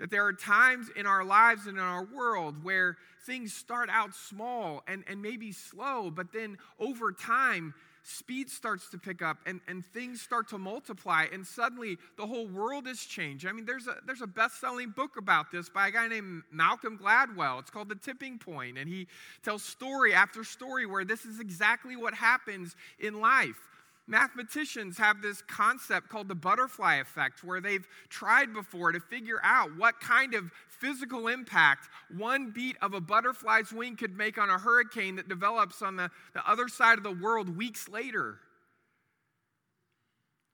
that 0.00 0.10
there 0.10 0.24
are 0.24 0.32
times 0.32 0.88
in 0.96 1.06
our 1.06 1.22
lives 1.22 1.66
and 1.66 1.76
in 1.76 1.84
our 1.84 2.04
world 2.04 2.64
where 2.64 2.96
things 3.26 3.52
start 3.52 3.90
out 3.90 4.14
small 4.14 4.82
and, 4.88 5.04
and 5.06 5.22
maybe 5.22 5.52
slow, 5.52 6.10
but 6.10 6.32
then 6.32 6.56
over 6.80 7.12
time, 7.12 7.74
speed 8.02 8.48
starts 8.48 8.88
to 8.88 8.98
pick 8.98 9.20
up 9.20 9.36
and, 9.44 9.60
and 9.68 9.84
things 9.84 10.22
start 10.22 10.48
to 10.48 10.56
multiply 10.56 11.26
and 11.30 11.46
suddenly 11.46 11.98
the 12.16 12.26
whole 12.26 12.48
world 12.48 12.88
is 12.88 13.04
changed. 13.04 13.46
I 13.46 13.52
mean 13.52 13.66
there's 13.66 13.86
a, 13.86 13.96
there's 14.06 14.22
a 14.22 14.26
best-selling 14.26 14.90
book 14.90 15.18
about 15.18 15.52
this 15.52 15.68
by 15.68 15.88
a 15.88 15.90
guy 15.90 16.08
named 16.08 16.44
malcolm 16.50 16.98
gladwell. 16.98 17.60
It's 17.60 17.70
called 17.70 17.90
the 17.90 17.94
tipping 17.94 18.38
point 18.38 18.78
and 18.78 18.88
he 18.88 19.06
tells 19.44 19.62
story 19.62 20.14
after 20.14 20.44
story 20.44 20.86
where 20.86 21.04
this 21.04 21.26
is 21.26 21.40
exactly 21.40 21.94
what 21.94 22.14
happens 22.14 22.74
in 22.98 23.20
life 23.20 23.68
Mathematicians 24.10 24.98
have 24.98 25.22
this 25.22 25.40
concept 25.42 26.08
called 26.08 26.26
the 26.26 26.34
butterfly 26.34 26.96
effect, 26.96 27.44
where 27.44 27.60
they've 27.60 27.86
tried 28.08 28.52
before 28.52 28.90
to 28.90 28.98
figure 28.98 29.38
out 29.44 29.76
what 29.76 30.00
kind 30.00 30.34
of 30.34 30.50
physical 30.68 31.28
impact 31.28 31.88
one 32.16 32.50
beat 32.50 32.76
of 32.82 32.92
a 32.92 33.00
butterfly's 33.00 33.72
wing 33.72 33.94
could 33.94 34.16
make 34.16 34.36
on 34.36 34.50
a 34.50 34.58
hurricane 34.58 35.14
that 35.14 35.28
develops 35.28 35.80
on 35.80 35.94
the, 35.94 36.10
the 36.34 36.50
other 36.50 36.66
side 36.66 36.98
of 36.98 37.04
the 37.04 37.12
world 37.12 37.56
weeks 37.56 37.88
later. 37.88 38.40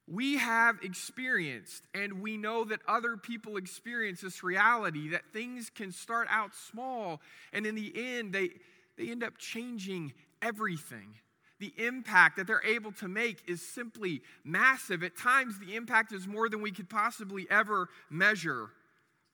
We 0.07 0.37
have 0.37 0.77
experienced, 0.83 1.81
and 1.95 2.21
we 2.21 2.37
know 2.37 2.63
that 2.63 2.81
other 2.87 3.17
people 3.17 3.57
experience 3.57 4.21
this 4.21 4.43
reality 4.43 5.09
that 5.09 5.33
things 5.33 5.71
can 5.71 5.91
start 5.91 6.27
out 6.29 6.51
small, 6.53 7.21
and 7.51 7.65
in 7.65 7.73
the 7.73 7.91
end, 7.95 8.33
they, 8.33 8.51
they 8.99 9.09
end 9.09 9.23
up 9.23 9.39
changing 9.39 10.13
everything 10.43 11.15
the 11.59 11.73
impact 11.77 12.37
that 12.37 12.47
they're 12.47 12.63
able 12.63 12.91
to 12.93 13.07
make 13.07 13.41
is 13.47 13.61
simply 13.61 14.21
massive. 14.43 15.03
At 15.03 15.17
times, 15.17 15.59
the 15.59 15.75
impact 15.75 16.11
is 16.11 16.27
more 16.27 16.49
than 16.49 16.61
we 16.61 16.71
could 16.71 16.89
possibly 16.89 17.47
ever 17.49 17.89
measure 18.09 18.69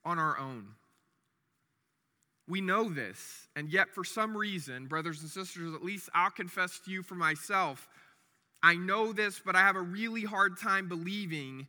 on 0.04 0.18
our 0.18 0.38
own. 0.38 0.68
We 2.46 2.60
know 2.60 2.90
this, 2.90 3.48
and 3.56 3.70
yet 3.70 3.90
for 3.90 4.04
some 4.04 4.36
reason, 4.36 4.86
brothers 4.86 5.22
and 5.22 5.30
sisters, 5.30 5.74
at 5.74 5.82
least 5.82 6.10
I'll 6.14 6.30
confess 6.30 6.78
to 6.84 6.90
you 6.90 7.02
for 7.02 7.14
myself, 7.14 7.88
I 8.62 8.76
know 8.76 9.12
this, 9.12 9.40
but 9.44 9.56
I 9.56 9.60
have 9.60 9.76
a 9.76 9.82
really 9.82 10.24
hard 10.24 10.58
time 10.58 10.88
believing 10.88 11.66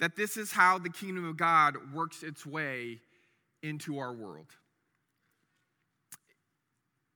that 0.00 0.16
this 0.16 0.36
is 0.36 0.52
how 0.52 0.78
the 0.78 0.90
kingdom 0.90 1.26
of 1.26 1.36
God 1.36 1.76
works 1.94 2.22
its 2.22 2.44
way 2.44 3.00
into 3.62 3.98
our 3.98 4.12
world. 4.12 4.48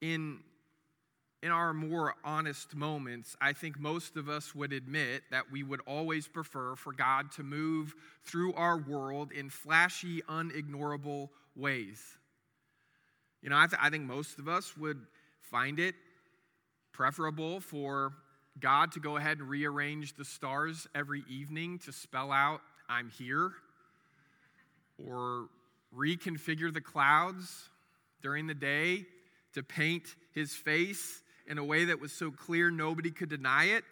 In 0.01 0.41
in 1.47 1.53
our 1.53 1.73
more 1.73 2.17
honest 2.25 2.75
moments, 2.75 3.37
I 3.41 3.53
think 3.53 3.79
most 3.79 4.17
of 4.17 4.29
us 4.29 4.53
would 4.53 4.73
admit 4.73 5.23
that 5.31 5.45
we 5.53 5.63
would 5.63 5.81
always 5.87 6.27
prefer 6.27 6.75
for 6.75 6.93
God 6.93 7.31
to 7.37 7.45
move 7.45 7.95
through 8.25 8.53
our 8.55 8.77
world 8.77 9.31
in 9.31 9.49
flashy, 9.49 10.23
unignorable 10.23 11.29
ways. 11.55 12.03
You 13.43 13.51
know, 13.51 13.59
I, 13.59 13.69
th- 13.69 13.81
I 13.81 13.91
think 13.91 14.07
most 14.07 14.41
of 14.41 14.49
us 14.49 14.77
would 14.77 14.99
find 15.41 15.79
it 15.79 15.95
preferable 16.93 17.61
for 17.61 18.13
God 18.59 18.91
to 18.93 19.01
go 19.01 19.17
ahead 19.17 19.39
and 19.39 19.49
rearrange 19.49 20.17
the 20.17 20.25
stars 20.25 20.89
every 20.97 21.23
evening 21.31 21.79
to 21.85 21.93
spell 21.93 22.33
out, 22.33 22.61
I'm 22.89 23.13
here, 23.17 23.53
or 24.99 25.47
reconfigure 25.97 26.75
the 26.75 26.81
clouds 26.81 27.69
during 28.21 28.49
the 28.49 28.55
day 28.55 29.05
to 29.55 29.63
paint 29.63 30.17
his 30.35 30.53
face 30.53 31.23
in 31.47 31.59
a 31.59 31.65
way 31.65 31.87
that 31.87 32.01
was 32.01 32.13
so 32.13 32.31
clear 32.31 32.71
nobody 32.71 33.11
could 33.11 33.29
deny 33.29 33.65
it. 33.65 33.85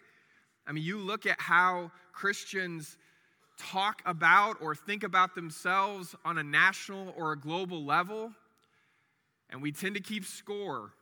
I 0.67 0.73
mean, 0.73 0.85
you 0.85 0.99
look 0.99 1.27
at 1.27 1.41
how 1.41 1.91
Christians 2.13 2.97
talk 3.59 4.03
about 4.05 4.57
or 4.61 4.75
think 4.75 5.05
about 5.05 5.35
themselves 5.35 6.15
on 6.25 6.39
a 6.39 6.43
national 6.43 7.15
or 7.17 7.33
a 7.33 7.39
global 7.39 7.85
level, 7.85 8.33
and 9.51 9.63
we 9.63 9.73
tend 9.73 9.95
to 9.95 10.01
keep 10.01 10.25
score 10.25 10.93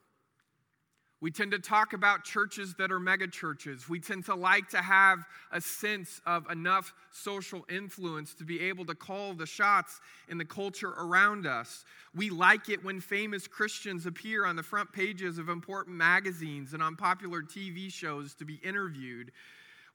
we 1.23 1.31
tend 1.31 1.53
to 1.53 1.61
talk 1.61 1.93
about 1.93 2.25
churches 2.25 2.75
that 2.79 2.91
are 2.91 2.99
mega 2.99 3.29
churches. 3.29 3.89
We 3.89 4.01
tend 4.01 4.25
to 4.25 4.35
like 4.35 4.69
to 4.71 4.79
have 4.79 5.21
a 5.53 5.61
sense 5.61 6.21
of 6.27 6.51
enough 6.51 6.93
social 7.13 7.65
influence 7.71 8.35
to 8.35 8.45
be 8.45 8.61
able 8.61 8.85
to 8.87 8.97
call 8.97 9.33
the 9.33 9.47
shots 9.47 10.01
in 10.29 10.37
the 10.37 10.45
culture 10.45 10.91
around 10.91 11.47
us. 11.47 11.85
We 12.13 12.29
like 12.29 12.69
it 12.69 12.85
when 12.85 13.01
famous 13.01 13.47
Christians 13.47 14.05
appear 14.05 14.45
on 14.45 14.57
the 14.57 14.65
front 14.65 14.93
pages 14.93 15.39
of 15.39 15.49
important 15.49 15.97
magazines 15.97 16.75
and 16.75 16.83
on 16.83 16.97
popular 16.97 17.41
TV 17.41 17.91
shows 17.91 18.35
to 18.35 18.45
be 18.45 18.57
interviewed. 18.57 19.31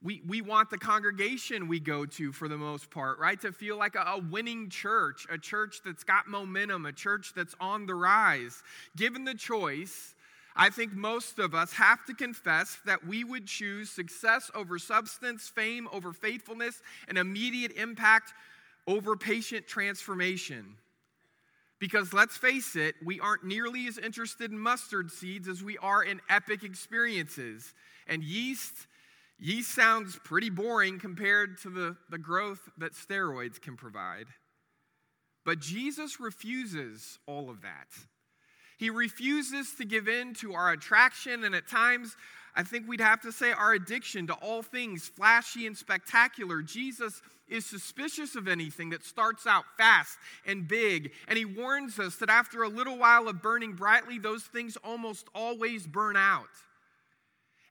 We, 0.02 0.22
we 0.26 0.42
want 0.42 0.70
the 0.70 0.78
congregation 0.78 1.68
we 1.68 1.82
go 1.82 2.06
to 2.06 2.32
for 2.32 2.48
the 2.48 2.58
most 2.58 2.90
part, 2.90 3.20
right? 3.20 3.42
To 3.42 3.52
feel 3.52 3.78
like 3.78 3.96
a, 3.96 4.04
a, 4.12 4.20
winning 4.20 4.70
church, 4.70 5.26
a 5.30 5.38
church 5.38 5.82
that's 5.84 6.04
got 6.06 6.28
momentum, 6.28 6.86
a 6.86 6.94
church 6.94 7.34
that's 7.36 7.56
on 7.60 7.86
the 7.86 7.96
rise. 7.96 8.62
Given 8.96 9.26
the 9.26 9.34
choice, 9.34 10.13
I 10.58 10.72
think 10.72 10.93
most 10.93 11.38
of 11.38 11.54
us 11.54 11.72
have 11.74 12.04
to 12.06 12.15
confess 12.15 12.78
that 12.86 13.06
we 13.06 13.24
would 13.24 13.46
choose 13.46 13.91
success 13.91 14.50
over 14.56 14.80
substance, 14.80 15.48
fame 15.48 15.88
over 15.93 16.13
faithfulness, 16.13 16.82
and 17.08 17.17
immediate 17.17 17.74
impact 17.74 18.34
over 18.88 19.15
patient 19.15 19.67
transformation. 19.67 20.76
Because 21.80 22.12
let's 22.12 22.38
face 22.38 22.76
it, 22.76 22.96
we 23.06 23.20
aren't 23.20 23.43
nearly 23.43 23.88
as 23.88 24.00
interested 24.00 24.52
in 24.52 24.58
mustard 24.58 25.12
seeds 25.12 25.48
as 25.48 25.63
we 25.63 25.78
are 25.78 26.04
in 26.04 26.20
epic 26.28 26.63
experiences. 26.63 27.76
And 28.08 28.24
yeast, 28.24 28.74
yeast 29.38 29.76
sounds 29.76 30.17
pretty 30.24 30.50
boring 30.50 30.98
compared 30.98 31.60
to 31.60 31.70
the, 31.70 31.96
the 32.10 32.17
growth 32.17 32.67
that 32.80 32.93
steroids 32.93 33.62
can 33.62 33.78
provide. 33.78 34.26
But 35.46 35.60
Jesus 35.60 36.20
refuses 36.20 37.20
all 37.28 37.52
of 37.52 37.62
that. 37.62 37.88
He 38.78 38.90
refuses 38.90 39.74
to 39.76 39.86
give 39.86 40.08
in 40.08 40.34
to 40.36 40.54
our 40.54 40.72
attraction 40.72 41.44
and 41.44 41.56
at 41.56 41.68
times, 41.68 42.16
I 42.56 42.63
think 42.63 42.88
we'd 42.88 43.02
have 43.02 43.22
to 43.22 43.32
say 43.32 43.52
our 43.52 43.74
addiction 43.74 44.28
to 44.28 44.34
all 44.34 44.63
things 44.63 45.08
flashy 45.08 45.68
and 45.68 45.78
spectacular. 45.78 46.62
Jesus 46.62 47.22
is 47.48 47.66
suspicious 47.66 48.36
of 48.36 48.48
anything 48.48 48.90
that 48.90 49.04
starts 49.04 49.48
out 49.48 49.66
fast 49.78 50.18
and 50.46 50.68
big, 50.68 51.12
and 51.28 51.38
he 51.38 51.46
warns 51.46 51.98
us 52.00 52.16
that 52.18 52.30
after 52.30 52.63
a 52.63 52.68
little 52.68 52.98
while 52.98 53.28
of 53.28 53.42
burning 53.42 53.74
brightly, 53.74 54.20
those 54.20 54.44
things 54.44 54.78
almost 54.84 55.28
always 55.34 55.88
burn 55.88 56.18
out. 56.18 56.50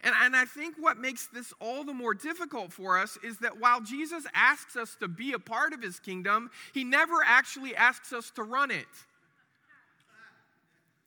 And, 0.02 0.14
and 0.22 0.36
I 0.36 0.44
think 0.44 0.76
what 0.78 0.98
makes 0.98 1.26
this 1.26 1.52
all 1.60 1.82
the 1.82 1.92
more 1.92 2.14
difficult 2.14 2.72
for 2.72 2.98
us 2.98 3.18
is 3.24 3.38
that 3.38 3.58
while 3.58 3.80
Jesus 3.80 4.24
asks 4.34 4.76
us 4.76 4.96
to 5.00 5.08
be 5.08 5.32
a 5.32 5.38
part 5.38 5.72
of 5.72 5.82
his 5.82 5.98
kingdom, 5.98 6.50
he 6.72 6.84
never 6.84 7.16
actually 7.24 7.74
asks 7.74 8.12
us 8.12 8.30
to 8.36 8.44
run 8.44 8.70
it. 8.70 8.86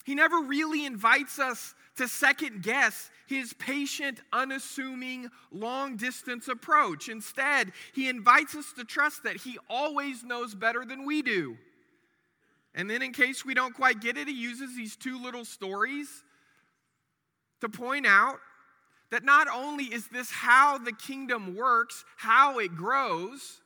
He 0.05 0.15
never 0.15 0.39
really 0.41 0.85
invites 0.85 1.39
us 1.39 1.75
to 1.97 2.07
second 2.07 2.63
guess 2.63 3.11
his 3.27 3.53
patient, 3.53 4.21
unassuming, 4.33 5.29
long 5.51 5.97
distance 5.97 6.47
approach. 6.47 7.09
Instead, 7.09 7.73
he 7.93 8.09
invites 8.09 8.55
us 8.55 8.73
to 8.77 8.83
trust 8.83 9.23
that 9.23 9.37
he 9.37 9.57
always 9.69 10.23
knows 10.23 10.55
better 10.55 10.85
than 10.85 11.05
we 11.05 11.21
do. 11.21 11.57
And 12.73 12.89
then, 12.89 13.01
in 13.01 13.11
case 13.11 13.45
we 13.45 13.53
don't 13.53 13.73
quite 13.73 13.99
get 13.99 14.17
it, 14.17 14.27
he 14.27 14.33
uses 14.33 14.75
these 14.75 14.95
two 14.95 15.21
little 15.21 15.45
stories 15.45 16.23
to 17.61 17.69
point 17.69 18.07
out 18.07 18.39
that 19.11 19.23
not 19.23 19.47
only 19.47 19.85
is 19.85 20.07
this 20.07 20.31
how 20.31 20.77
the 20.77 20.93
kingdom 20.93 21.55
works, 21.55 22.05
how 22.17 22.59
it 22.59 22.75
grows, 22.75 23.61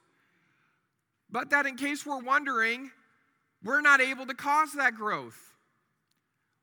but 1.29 1.49
that 1.51 1.65
in 1.65 1.75
case 1.75 2.05
we're 2.05 2.21
wondering, 2.21 2.91
we're 3.63 3.81
not 3.81 4.01
able 4.01 4.25
to 4.25 4.33
cause 4.33 4.73
that 4.73 4.95
growth. 4.95 5.52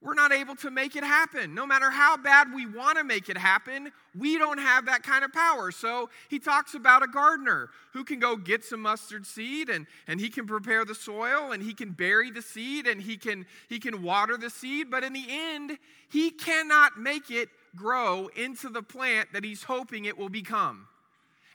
We're 0.03 0.15
not 0.15 0.33
able 0.33 0.57
to 0.57 0.71
make 0.71 0.97
it 0.97 1.05
happen. 1.05 1.55
No 1.55 1.67
matter 1.67 1.91
how 1.91 2.17
bad 2.17 2.55
we 2.55 2.65
want 2.65 2.97
to 2.97 3.05
make 3.05 3.29
it 3.29 3.37
happen, 3.37 3.93
we 4.19 4.39
don't 4.39 4.59
have 4.59 4.87
that 4.87 5.03
kind 5.03 5.25
of 5.25 5.33
power. 5.33 5.71
So 5.71 6.09
he 6.31 6.39
talks 6.39 6.75
about 6.75 7.03
a 7.03 7.07
gardener 7.07 7.69
who 7.93 8.03
can 8.03 8.19
go 8.19 8.35
get 8.35 8.65
some 8.65 8.81
mustard 8.81 9.27
seed 9.27 9.69
and, 9.69 9.87
and 10.07 10.19
he 10.19 10.31
can 10.31 10.47
prepare 10.47 10.87
the 10.87 10.95
soil 10.95 11.53
and 11.53 11.63
he 11.63 11.75
can 11.75 11.91
bury 11.91 12.31
the 12.31 12.41
seed 12.41 12.87
and 12.87 13.03
he 13.03 13.19
can, 13.19 13.45
he 13.69 13.79
can 13.79 14.03
water 14.03 14.39
the 14.39 14.49
seed. 14.49 14.91
But 14.91 15.05
in 15.05 15.13
the 15.13 15.27
end, 15.29 15.77
he 16.09 16.31
cannot 16.31 16.99
make 16.99 17.31
it 17.31 17.51
grow 17.77 18.29
into 18.29 18.71
the 18.71 18.83
plant 18.83 19.35
that 19.35 19.45
he's 19.45 19.65
hoping 19.65 20.07
it 20.07 20.17
will 20.17 20.31
become. 20.31 20.87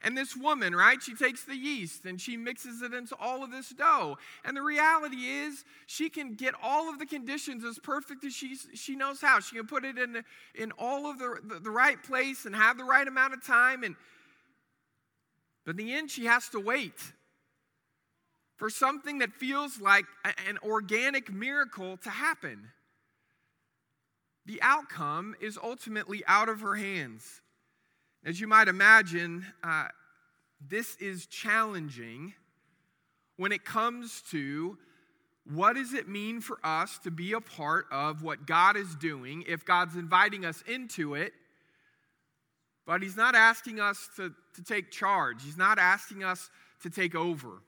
And 0.04 0.16
this 0.16 0.36
woman, 0.36 0.76
right, 0.76 1.02
she 1.02 1.16
takes 1.16 1.46
the 1.46 1.56
yeast 1.56 2.06
and 2.06 2.20
she 2.22 2.38
mixes 2.38 2.82
it 2.82 2.94
into 2.94 3.16
all 3.20 3.44
of 3.44 3.52
this 3.52 3.70
dough. 3.70 4.18
And 4.44 4.56
the 4.56 4.62
reality 4.62 5.18
is, 5.18 5.64
she 5.88 6.10
can 6.10 6.36
get 6.36 6.54
all 6.62 6.90
of 6.90 7.00
the 7.00 7.06
conditions 7.06 7.64
as 7.64 7.80
perfect 7.80 8.24
as 8.24 8.34
she, 8.34 8.56
she 8.76 8.96
knows 8.96 9.22
how. 9.22 9.40
She 9.40 9.56
can 9.56 9.66
put 9.66 9.84
it 9.84 9.98
in, 9.98 10.24
in 10.54 10.72
all 10.78 11.10
of 11.10 11.18
the, 11.18 11.38
the, 11.44 11.60
the 11.60 11.72
right 11.72 12.02
place 12.04 12.46
and 12.46 12.56
have 12.56 12.78
the 12.78 12.84
right 12.84 13.08
amount 13.08 13.34
of 13.34 13.44
time. 13.44 13.84
And, 13.84 13.96
but 15.66 15.72
in 15.72 15.86
the 15.86 15.94
end, 15.94 16.12
she 16.12 16.26
has 16.26 16.50
to 16.50 16.60
wait 16.60 17.00
for 18.58 18.70
something 18.70 19.20
that 19.20 19.34
feels 19.34 19.82
like 19.82 20.06
an 20.48 20.58
organic 20.64 21.34
miracle 21.34 21.98
to 21.98 22.10
happen. 22.10 22.70
The 24.46 24.62
outcome 24.62 25.36
is 25.42 25.58
ultimately 25.62 26.24
out 26.28 26.50
of 26.50 26.62
her 26.62 26.76
hands. 26.76 27.42
As 28.26 28.42
you 28.42 28.48
might 28.48 28.68
imagine, 28.68 29.46
uh, 29.64 29.86
this 30.60 30.96
is 30.96 31.28
challenging 31.28 32.34
when 33.38 33.52
it 33.52 33.64
comes 33.64 34.24
to 34.32 34.80
what 35.54 35.74
does 35.74 35.94
it 35.94 36.10
mean 36.10 36.42
for 36.42 36.58
us 36.64 36.98
to 37.04 37.12
be 37.12 37.34
a 37.34 37.40
part 37.40 37.86
of 37.92 38.24
what 38.24 38.48
God 38.48 38.78
is 38.78 38.96
doing 38.96 39.44
if 39.48 39.64
God's 39.64 39.96
inviting 39.96 40.44
us 40.44 40.64
into 40.68 41.14
it, 41.14 41.34
but 42.88 43.04
He's 43.04 43.16
not 43.16 43.36
asking 43.36 43.80
us 43.80 44.10
to, 44.16 44.34
to 44.56 44.64
take 44.64 44.90
charge, 44.90 45.44
He's 45.44 45.58
not 45.58 45.78
asking 45.78 46.24
us 46.24 46.50
to 46.82 46.90
take 46.90 47.14
over. 47.14 47.62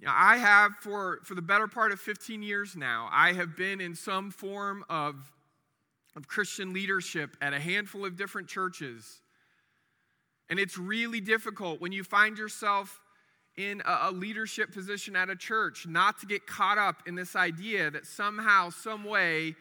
Know, 0.00 0.10
I 0.12 0.36
have, 0.36 0.72
for, 0.80 1.20
for 1.22 1.34
the 1.34 1.40
better 1.40 1.68
part 1.68 1.92
of 1.92 2.00
15 2.00 2.42
years 2.42 2.76
now, 2.76 3.08
I 3.10 3.32
have 3.32 3.56
been 3.56 3.80
in 3.80 3.94
some 3.94 4.30
form 4.32 4.84
of 4.90 5.32
of 6.16 6.28
Christian 6.28 6.72
leadership 6.72 7.36
at 7.40 7.52
a 7.52 7.60
handful 7.60 8.04
of 8.04 8.16
different 8.16 8.48
churches. 8.48 9.20
And 10.50 10.58
it's 10.58 10.76
really 10.76 11.20
difficult 11.20 11.80
when 11.80 11.92
you 11.92 12.04
find 12.04 12.36
yourself 12.36 13.00
in 13.56 13.82
a, 13.84 14.10
leadership 14.10 14.72
position 14.72 15.14
at 15.14 15.28
a 15.28 15.36
church 15.36 15.86
not 15.86 16.18
to 16.20 16.26
get 16.26 16.46
caught 16.46 16.78
up 16.78 17.02
in 17.06 17.14
this 17.14 17.36
idea 17.36 17.90
that 17.90 18.06
somehow, 18.06 18.70
some 18.70 19.04
way, 19.04 19.54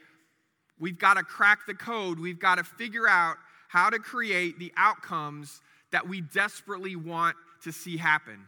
we've 0.80 0.98
got 0.98 1.16
to 1.16 1.24
crack 1.24 1.60
the 1.68 1.74
code. 1.74 2.20
We've 2.20 2.40
got 2.40 2.56
to 2.56 2.64
figure 2.64 3.08
out 3.08 3.36
how 3.68 3.90
to 3.90 4.00
create 4.00 4.60
the 4.60 4.72
outcomes 4.78 5.62
that 5.92 6.08
we 6.08 6.22
desperately 6.22 6.96
want 6.96 7.36
to 7.64 7.72
see 7.72 7.98
happen. 7.98 8.48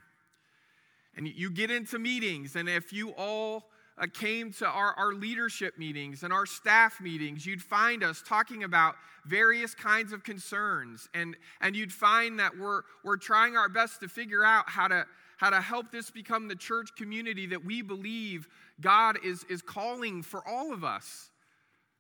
And 1.16 1.28
you 1.28 1.52
get 1.52 1.70
into 1.70 2.00
meetings, 2.00 2.56
and 2.56 2.68
if 2.68 2.92
you 2.92 3.10
all 3.12 3.66
uh, 3.98 4.08
came 4.12 4.52
to 4.54 4.68
our, 4.68 4.94
our 4.94 5.14
leadership 5.14 5.78
meetings 5.78 6.24
and 6.24 6.34
our 6.34 6.46
staff 6.46 7.00
meetings, 7.00 7.46
you'd 7.46 7.62
find 7.62 8.04
us 8.04 8.24
talking 8.28 8.64
about 8.64 8.96
various 9.26 9.76
kinds 9.76 10.12
of 10.12 10.24
concerns. 10.24 11.08
And, 11.14 11.36
and 11.62 11.76
you'd 11.76 11.94
find 11.94 12.40
that 12.40 12.58
we're, 12.58 12.82
we're 13.04 13.18
trying 13.18 13.56
our 13.56 13.70
best 13.70 14.00
to 14.02 14.08
figure 14.08 14.44
out 14.44 14.70
how 14.70 14.88
to, 14.88 15.06
how 15.38 15.52
to 15.52 15.62
help 15.62 15.92
this 15.92 16.10
become 16.10 16.48
the 16.48 16.56
church 16.56 16.90
community 16.98 17.46
that 17.48 17.64
we 17.64 17.82
believe 17.82 18.48
God 18.82 19.18
is, 19.24 19.44
is 19.50 19.62
calling 19.62 20.24
for 20.24 20.46
all 20.48 20.74
of 20.74 20.84
us, 20.84 21.30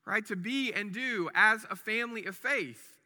right? 0.05 0.25
To 0.27 0.35
be 0.35 0.73
and 0.73 0.91
do 0.91 1.29
as 1.35 1.65
a 1.69 1.75
family 1.75 2.25
of 2.25 2.35
faith. 2.35 2.97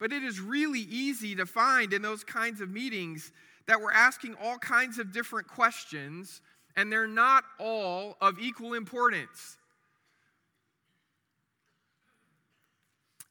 But 0.00 0.12
it 0.12 0.24
is 0.24 0.40
really 0.40 0.80
easy 0.80 1.36
to 1.36 1.46
find 1.46 1.92
in 1.92 2.02
those 2.02 2.24
kinds 2.24 2.60
of 2.60 2.70
meetings 2.70 3.30
that 3.68 3.80
we're 3.80 3.92
asking 3.92 4.34
all 4.42 4.58
kinds 4.58 4.98
of 4.98 5.12
different 5.12 5.46
questions 5.46 6.40
and 6.76 6.92
they're 6.92 7.06
not 7.06 7.44
all 7.58 8.16
of 8.20 8.38
equal 8.38 8.74
importance. 8.74 9.56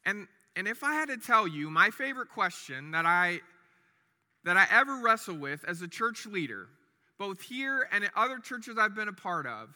And, 0.06 0.28
and 0.56 0.68
if 0.68 0.84
I 0.84 0.94
had 0.94 1.10
to 1.10 1.18
tell 1.18 1.48
you 1.48 1.70
my 1.70 1.90
favorite 1.90 2.30
question 2.30 2.92
that 2.92 3.06
I, 3.06 3.42
that 4.44 4.58
I 4.58 4.66
ever 4.72 4.98
wrestle 4.98 5.38
with 5.38 5.64
as 5.66 5.82
a 5.82 5.88
church 5.88 6.26
leader, 6.26 6.68
both 7.18 7.42
here 7.42 7.88
and 7.92 8.04
at 8.04 8.12
other 8.16 8.40
churches 8.40 8.78
I've 8.80 8.96
been 8.96 9.08
a 9.08 9.14
part 9.14 9.46
of, 9.46 9.70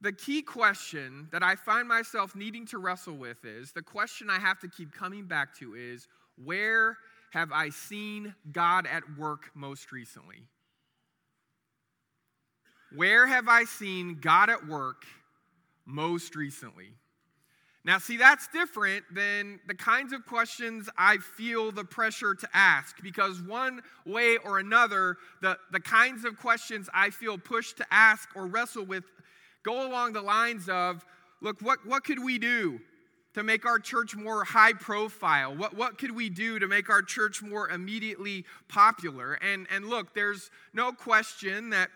the 0.00 0.12
key 0.12 0.42
question 0.42 1.28
that 1.30 1.44
I 1.44 1.54
find 1.54 1.86
myself 1.86 2.34
needing 2.34 2.66
to 2.66 2.78
wrestle 2.78 3.14
with 3.14 3.44
is 3.44 3.70
the 3.70 3.82
question 3.82 4.30
I 4.30 4.40
have 4.40 4.58
to 4.60 4.68
keep 4.68 4.92
coming 4.92 5.26
back 5.26 5.56
to 5.58 5.74
is 5.74 6.08
where 6.44 6.98
have 7.32 7.52
I 7.52 7.70
seen 7.70 8.34
God 8.50 8.86
at 8.86 9.02
work 9.16 9.50
most 9.54 9.92
recently? 9.92 10.42
Where 12.94 13.26
have 13.26 13.48
I 13.48 13.64
seen 13.64 14.18
God 14.20 14.50
at 14.50 14.66
work 14.66 15.04
most 15.86 16.36
recently? 16.36 16.90
Now, 17.84 17.98
see, 17.98 18.16
that's 18.16 18.46
different 18.48 19.04
than 19.12 19.58
the 19.66 19.74
kinds 19.74 20.12
of 20.12 20.24
questions 20.24 20.88
I 20.96 21.16
feel 21.16 21.72
the 21.72 21.84
pressure 21.84 22.34
to 22.34 22.48
ask, 22.54 23.02
because 23.02 23.42
one 23.42 23.80
way 24.06 24.36
or 24.36 24.58
another, 24.58 25.16
the, 25.40 25.58
the 25.72 25.80
kinds 25.80 26.24
of 26.24 26.38
questions 26.38 26.88
I 26.94 27.10
feel 27.10 27.38
pushed 27.38 27.78
to 27.78 27.86
ask 27.90 28.28
or 28.36 28.46
wrestle 28.46 28.84
with 28.84 29.04
go 29.64 29.88
along 29.88 30.12
the 30.12 30.22
lines 30.22 30.68
of 30.68 31.04
look, 31.40 31.60
what, 31.60 31.84
what 31.84 32.04
could 32.04 32.22
we 32.22 32.38
do 32.38 32.80
to 33.34 33.42
make 33.42 33.66
our 33.66 33.78
church 33.78 34.14
more 34.14 34.44
high 34.44 34.74
profile? 34.74 35.54
What, 35.56 35.74
what 35.74 35.98
could 35.98 36.14
we 36.14 36.28
do 36.28 36.58
to 36.58 36.68
make 36.68 36.88
our 36.88 37.02
church 37.02 37.42
more 37.42 37.68
immediately 37.68 38.44
popular? 38.68 39.34
And, 39.34 39.66
and 39.70 39.86
look, 39.86 40.14
there's 40.14 40.50
no 40.72 40.92
question 40.92 41.70
that 41.70 41.88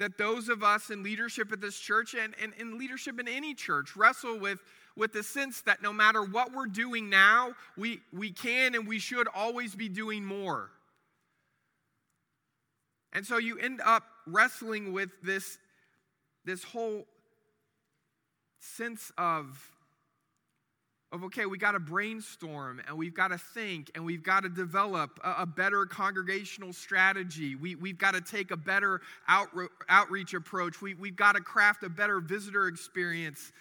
that 0.00 0.16
those 0.16 0.48
of 0.48 0.62
us 0.62 0.88
in 0.88 1.02
leadership 1.02 1.52
at 1.52 1.60
this 1.60 1.78
church 1.78 2.14
and, 2.14 2.34
and 2.42 2.54
in 2.58 2.78
leadership 2.78 3.20
in 3.20 3.28
any 3.28 3.54
church 3.54 3.94
wrestle 3.94 4.38
with, 4.38 4.58
with 4.96 5.12
the 5.12 5.22
sense 5.22 5.60
that 5.60 5.82
no 5.82 5.92
matter 5.92 6.24
what 6.24 6.54
we're 6.54 6.66
doing 6.66 7.10
now, 7.10 7.52
we, 7.76 8.00
we 8.10 8.30
can 8.32 8.74
and 8.74 8.88
we 8.88 8.98
should 8.98 9.28
always 9.34 9.74
be 9.74 9.90
doing 9.90 10.24
more. 10.24 10.70
And 13.12 13.26
so 13.26 13.36
you 13.36 13.58
end 13.58 13.82
up 13.84 14.04
wrestling 14.26 14.94
with 14.94 15.10
this, 15.22 15.58
this 16.46 16.64
whole 16.64 17.04
sense 18.58 19.12
of 19.18 19.70
of 21.12 21.24
okay, 21.24 21.44
we 21.46 21.58
got 21.58 21.72
to 21.72 21.80
brainstorm 21.80 22.80
and 22.86 22.96
we've 22.96 23.14
got 23.14 23.28
to 23.28 23.38
think 23.38 23.90
and 23.94 24.04
we've 24.04 24.22
got 24.22 24.44
to 24.44 24.48
develop 24.48 25.18
a, 25.24 25.42
a 25.42 25.46
better 25.46 25.84
congregational 25.84 26.72
strategy. 26.72 27.56
We, 27.56 27.74
we've 27.74 27.98
got 27.98 28.14
to 28.14 28.20
take 28.20 28.52
a 28.52 28.56
better 28.56 29.00
outre- 29.28 29.70
outreach 29.88 30.34
approach. 30.34 30.80
We, 30.80 30.94
we've 30.94 31.16
got 31.16 31.34
to 31.34 31.40
craft 31.40 31.82
a 31.82 31.88
better 31.88 32.20
visitor 32.20 32.68
experience. 32.68 33.52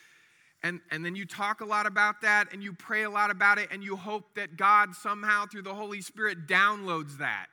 And, 0.62 0.80
and 0.92 1.04
then 1.04 1.16
you 1.16 1.26
talk 1.26 1.62
a 1.62 1.66
lot 1.66 1.88
about 1.88 2.22
that 2.22 2.54
and 2.54 2.62
you 2.62 2.74
pray 2.74 3.04
a 3.04 3.10
lot 3.10 3.32
about 3.32 3.58
it 3.58 3.70
and 3.72 3.84
you 3.84 3.96
hope 3.96 4.36
that 4.36 4.56
God 4.56 4.94
somehow 4.94 5.46
through 5.48 5.64
the 5.64 5.74
Holy 5.74 6.02
Spirit 6.02 6.48
downloads 6.48 7.18
that 7.18 7.48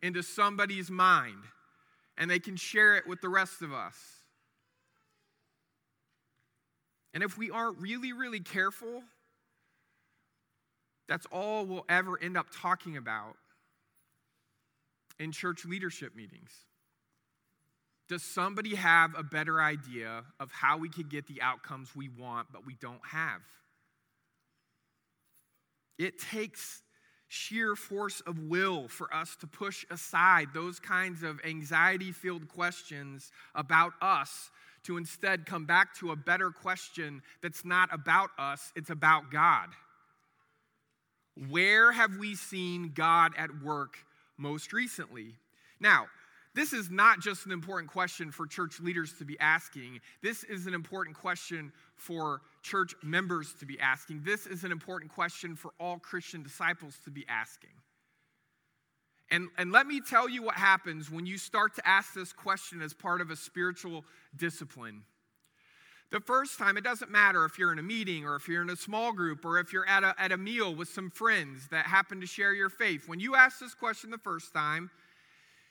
into 0.00 0.22
somebody's 0.22 0.90
mind 0.90 1.42
and 2.16 2.30
they 2.30 2.38
can 2.38 2.54
share 2.54 2.96
it 2.96 3.08
with 3.08 3.20
the 3.20 3.28
rest 3.28 3.62
of 3.62 3.72
us. 3.72 3.96
And 7.14 7.22
if 7.22 7.38
we 7.38 7.50
aren't 7.50 7.78
really, 7.78 8.12
really 8.12 8.40
careful, 8.40 9.02
that's 11.08 11.26
all 11.32 11.66
we'll 11.66 11.84
ever 11.88 12.20
end 12.22 12.36
up 12.36 12.46
talking 12.54 12.96
about 12.96 13.36
in 15.18 15.32
church 15.32 15.64
leadership 15.64 16.16
meetings. 16.16 16.50
Does 18.08 18.22
somebody 18.22 18.74
have 18.74 19.14
a 19.16 19.22
better 19.22 19.60
idea 19.60 20.24
of 20.38 20.52
how 20.52 20.76
we 20.76 20.88
could 20.88 21.08
get 21.08 21.26
the 21.26 21.40
outcomes 21.40 21.94
we 21.96 22.08
want, 22.08 22.48
but 22.52 22.66
we 22.66 22.74
don't 22.80 23.04
have? 23.10 23.40
It 25.98 26.18
takes 26.18 26.82
sheer 27.28 27.74
force 27.74 28.20
of 28.26 28.38
will 28.38 28.88
for 28.88 29.12
us 29.14 29.36
to 29.36 29.46
push 29.46 29.84
aside 29.90 30.48
those 30.52 30.78
kinds 30.78 31.22
of 31.22 31.40
anxiety 31.44 32.12
filled 32.12 32.48
questions 32.48 33.32
about 33.54 33.92
us 34.02 34.50
to 34.84 34.98
instead 34.98 35.46
come 35.46 35.64
back 35.64 35.94
to 35.96 36.10
a 36.10 36.16
better 36.16 36.50
question 36.50 37.22
that's 37.42 37.64
not 37.64 37.88
about 37.92 38.30
us, 38.38 38.70
it's 38.76 38.90
about 38.90 39.30
God. 39.30 39.70
Where 41.48 41.92
have 41.92 42.16
we 42.16 42.34
seen 42.34 42.92
God 42.94 43.32
at 43.36 43.62
work 43.62 43.96
most 44.36 44.72
recently? 44.72 45.34
Now, 45.80 46.06
this 46.54 46.72
is 46.72 46.88
not 46.88 47.20
just 47.20 47.46
an 47.46 47.52
important 47.52 47.90
question 47.90 48.30
for 48.30 48.46
church 48.46 48.78
leaders 48.80 49.12
to 49.14 49.24
be 49.24 49.38
asking. 49.40 50.00
This 50.22 50.44
is 50.44 50.68
an 50.68 50.74
important 50.74 51.16
question 51.16 51.72
for 51.96 52.42
church 52.62 52.94
members 53.02 53.54
to 53.58 53.66
be 53.66 53.78
asking. 53.80 54.22
This 54.24 54.46
is 54.46 54.62
an 54.62 54.70
important 54.70 55.12
question 55.12 55.56
for 55.56 55.72
all 55.80 55.98
Christian 55.98 56.44
disciples 56.44 56.96
to 57.04 57.10
be 57.10 57.24
asking. 57.28 57.70
And, 59.30 59.48
and 59.58 59.72
let 59.72 59.88
me 59.88 60.00
tell 60.00 60.28
you 60.28 60.44
what 60.44 60.54
happens 60.54 61.10
when 61.10 61.26
you 61.26 61.38
start 61.38 61.74
to 61.74 61.88
ask 61.88 62.14
this 62.14 62.32
question 62.32 62.80
as 62.80 62.94
part 62.94 63.20
of 63.20 63.30
a 63.30 63.36
spiritual 63.36 64.04
discipline. 64.36 65.02
The 66.10 66.20
first 66.20 66.58
time, 66.58 66.76
it 66.76 66.84
doesn't 66.84 67.10
matter 67.10 67.44
if 67.44 67.58
you're 67.58 67.72
in 67.72 67.78
a 67.78 67.82
meeting 67.82 68.24
or 68.24 68.36
if 68.36 68.46
you're 68.46 68.62
in 68.62 68.70
a 68.70 68.76
small 68.76 69.12
group 69.12 69.44
or 69.44 69.58
if 69.58 69.72
you're 69.72 69.88
at 69.88 70.04
a, 70.04 70.14
at 70.18 70.30
a 70.30 70.36
meal 70.36 70.74
with 70.74 70.88
some 70.88 71.10
friends 71.10 71.68
that 71.70 71.86
happen 71.86 72.20
to 72.20 72.26
share 72.26 72.54
your 72.54 72.70
faith. 72.70 73.08
When 73.08 73.18
you 73.18 73.34
ask 73.34 73.58
this 73.58 73.74
question 73.74 74.10
the 74.10 74.18
first 74.18 74.52
time, 74.52 74.90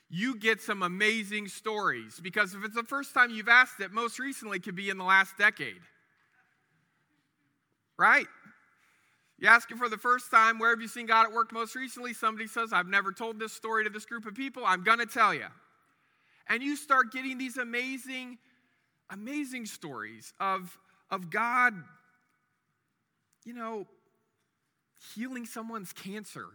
you 0.09 0.37
get 0.37 0.61
some 0.61 0.83
amazing 0.83 1.47
stories. 1.47 2.19
Because 2.21 2.53
if 2.53 2.63
it's 2.63 2.75
the 2.75 2.83
first 2.83 3.13
time 3.13 3.31
you've 3.31 3.47
asked 3.47 3.79
it, 3.79 3.91
most 3.91 4.19
recently 4.19 4.59
could 4.59 4.75
be 4.75 4.89
in 4.89 4.97
the 4.97 5.03
last 5.03 5.37
decade. 5.37 5.81
Right? 7.97 8.27
You 9.39 9.47
ask 9.47 9.69
it 9.71 9.77
for 9.77 9.89
the 9.89 9.97
first 9.97 10.29
time, 10.29 10.59
where 10.59 10.69
have 10.69 10.81
you 10.81 10.87
seen 10.87 11.05
God 11.05 11.25
at 11.25 11.33
work 11.33 11.51
most 11.51 11.75
recently? 11.75 12.13
Somebody 12.13 12.47
says, 12.47 12.71
I've 12.71 12.87
never 12.87 13.11
told 13.11 13.39
this 13.39 13.53
story 13.53 13.83
to 13.83 13.89
this 13.89 14.05
group 14.05 14.25
of 14.25 14.35
people. 14.35 14.63
I'm 14.65 14.83
going 14.83 14.99
to 14.99 15.05
tell 15.05 15.33
you. 15.33 15.47
And 16.47 16.61
you 16.61 16.75
start 16.75 17.11
getting 17.11 17.37
these 17.37 17.57
amazing, 17.57 18.37
amazing 19.09 19.65
stories 19.65 20.33
of, 20.39 20.77
of 21.09 21.29
God, 21.29 21.73
you 23.45 23.53
know, 23.53 23.87
healing 25.15 25.45
someone's 25.45 25.93
cancer, 25.93 26.45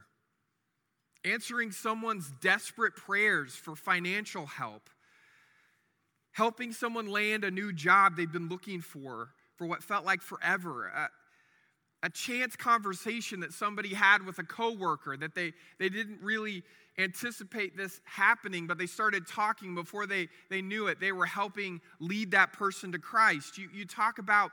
answering 1.25 1.73
someone's 1.73 2.31
desperate 2.41 2.97
prayers 2.97 3.55
for 3.55 3.77
financial 3.77 4.47
help, 4.47 4.89
helping 6.33 6.73
someone 6.73 7.07
land 7.07 7.45
a 7.45 7.51
new 7.51 7.73
job 7.73 8.17
they've 8.17 8.33
been 8.33 8.49
looking 8.49 8.81
for 8.81 9.31
for 9.57 9.67
what 9.67 9.83
felt 9.83 10.05
like 10.05 10.23
forever. 10.23 10.91
Uh, 10.95 11.07
A 12.03 12.11
chance 12.11 12.55
conversation 12.55 13.41
that 13.41 13.53
somebody 13.53 13.95
had 13.95 14.25
with 14.25 14.39
a 14.39 14.45
coworker 14.45 15.17
that 15.17 15.35
they, 15.35 15.53
they 15.79 15.89
didn't 15.89 16.21
really 16.23 16.63
anticipate 16.99 17.77
this 17.77 18.01
happening, 18.05 18.67
but 18.67 18.79
they 18.79 18.87
started 18.87 19.27
talking 19.27 19.75
before 19.75 20.07
they, 20.07 20.29
they 20.51 20.63
knew 20.63 20.89
it. 20.89 21.01
They 21.01 21.13
were 21.13 21.27
helping 21.27 21.81
lead 22.01 22.33
that 22.33 22.53
person 22.53 22.93
to 22.93 22.99
Christ. 22.99 23.59
You, 23.59 23.69
you 23.73 23.85
talk 23.85 24.19
about 24.19 24.51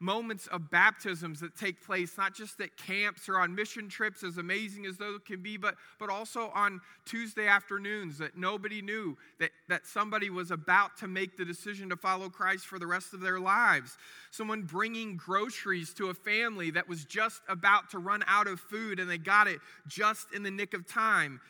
moments 0.00 0.46
of 0.48 0.70
baptisms 0.70 1.40
that 1.40 1.56
take 1.56 1.84
place, 1.84 2.16
not 2.16 2.34
just 2.34 2.60
at 2.60 2.76
camps 2.76 3.28
or 3.28 3.38
on 3.38 3.54
mission 3.54 3.88
trips, 3.88 4.22
as 4.22 4.38
amazing 4.38 4.86
as 4.86 4.96
those 4.96 5.20
can 5.26 5.42
be, 5.42 5.56
but, 5.56 5.74
but 5.98 6.08
also 6.08 6.50
on 6.54 6.80
Tuesday 7.04 7.46
afternoons 7.46 8.18
that 8.18 8.36
nobody 8.36 8.80
knew 8.80 9.16
that, 9.40 9.50
that 9.68 9.86
somebody 9.86 10.30
was 10.30 10.50
about 10.50 10.96
to 10.98 11.08
make 11.08 11.36
the 11.36 11.44
decision 11.44 11.88
to 11.88 11.96
follow 11.96 12.28
Christ 12.28 12.66
for 12.66 12.78
the 12.78 12.86
rest 12.86 13.12
of 13.12 13.20
their 13.20 13.40
lives. 13.40 13.98
Someone 14.30 14.62
bringing 14.62 15.16
groceries 15.16 15.92
to 15.94 16.10
a 16.10 16.14
family 16.14 16.70
that 16.70 16.88
was 16.88 17.04
just 17.04 17.42
about 17.48 17.90
to 17.90 17.98
run 17.98 18.22
out 18.26 18.46
of 18.46 18.60
food 18.60 19.00
and 19.00 19.10
they 19.10 19.18
got 19.18 19.48
it 19.48 19.58
just 19.88 20.32
in 20.32 20.42
the 20.42 20.50
nick 20.50 20.74
of 20.74 20.86
time 20.86 21.40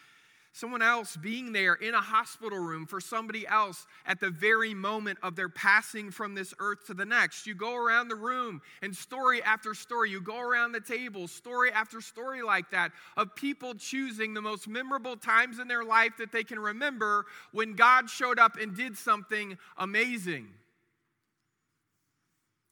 someone 0.52 0.82
else 0.82 1.16
being 1.16 1.52
there 1.52 1.74
in 1.74 1.94
a 1.94 2.00
hospital 2.00 2.58
room 2.58 2.86
for 2.86 3.00
somebody 3.00 3.46
else 3.46 3.86
at 4.06 4.20
the 4.20 4.30
very 4.30 4.74
moment 4.74 5.18
of 5.22 5.36
their 5.36 5.48
passing 5.48 6.10
from 6.10 6.34
this 6.34 6.54
earth 6.58 6.86
to 6.86 6.94
the 6.94 7.04
next. 7.04 7.46
You 7.46 7.54
go 7.54 7.76
around 7.76 8.08
the 8.08 8.16
room 8.16 8.60
and 8.82 8.94
story 8.94 9.42
after 9.42 9.74
story, 9.74 10.10
you 10.10 10.20
go 10.20 10.40
around 10.40 10.72
the 10.72 10.80
table, 10.80 11.28
story 11.28 11.70
after 11.72 12.00
story 12.00 12.42
like 12.42 12.70
that, 12.70 12.92
of 13.16 13.34
people 13.34 13.74
choosing 13.74 14.34
the 14.34 14.42
most 14.42 14.68
memorable 14.68 15.16
times 15.16 15.58
in 15.58 15.68
their 15.68 15.84
life 15.84 16.12
that 16.18 16.32
they 16.32 16.44
can 16.44 16.58
remember 16.58 17.26
when 17.52 17.74
God 17.74 18.10
showed 18.10 18.38
up 18.38 18.56
and 18.56 18.76
did 18.76 18.96
something 18.96 19.56
amazing. 19.76 20.48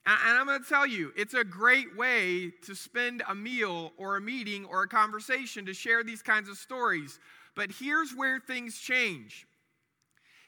And 0.09 0.39
I'm 0.39 0.47
going 0.47 0.63
to 0.63 0.69
tell 0.69 0.87
you, 0.87 1.13
it's 1.17 1.35
a 1.35 1.43
great 1.43 1.97
way 1.97 2.53
to 2.63 2.77
spend 2.77 3.25
a 3.29 3.35
meal 3.35 3.93
or 3.97 4.17
a 4.17 4.21
meeting 4.21 4.65
or 4.65 4.85
a 4.85 4.89
conversation 4.89 5.67
to 5.67 5.75
share 5.75 6.05
these 6.05 6.23
kinds 6.23 6.49
of 6.49 6.57
stories. 6.59 7.19
But 7.57 7.71
here's 7.81 8.13
where 8.15 8.39
things 8.39 8.79
change 8.79 9.47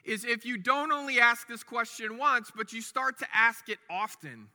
is 0.05 0.23
if 0.23 0.45
you 0.45 0.57
don't 0.57 0.91
only 0.91 1.19
ask 1.19 1.47
this 1.47 1.63
question 1.63 2.17
once, 2.17 2.51
but 2.55 2.71
you 2.71 2.81
start 2.81 3.19
to 3.19 3.25
ask 3.33 3.67
it 3.67 3.79
often. 3.89 4.47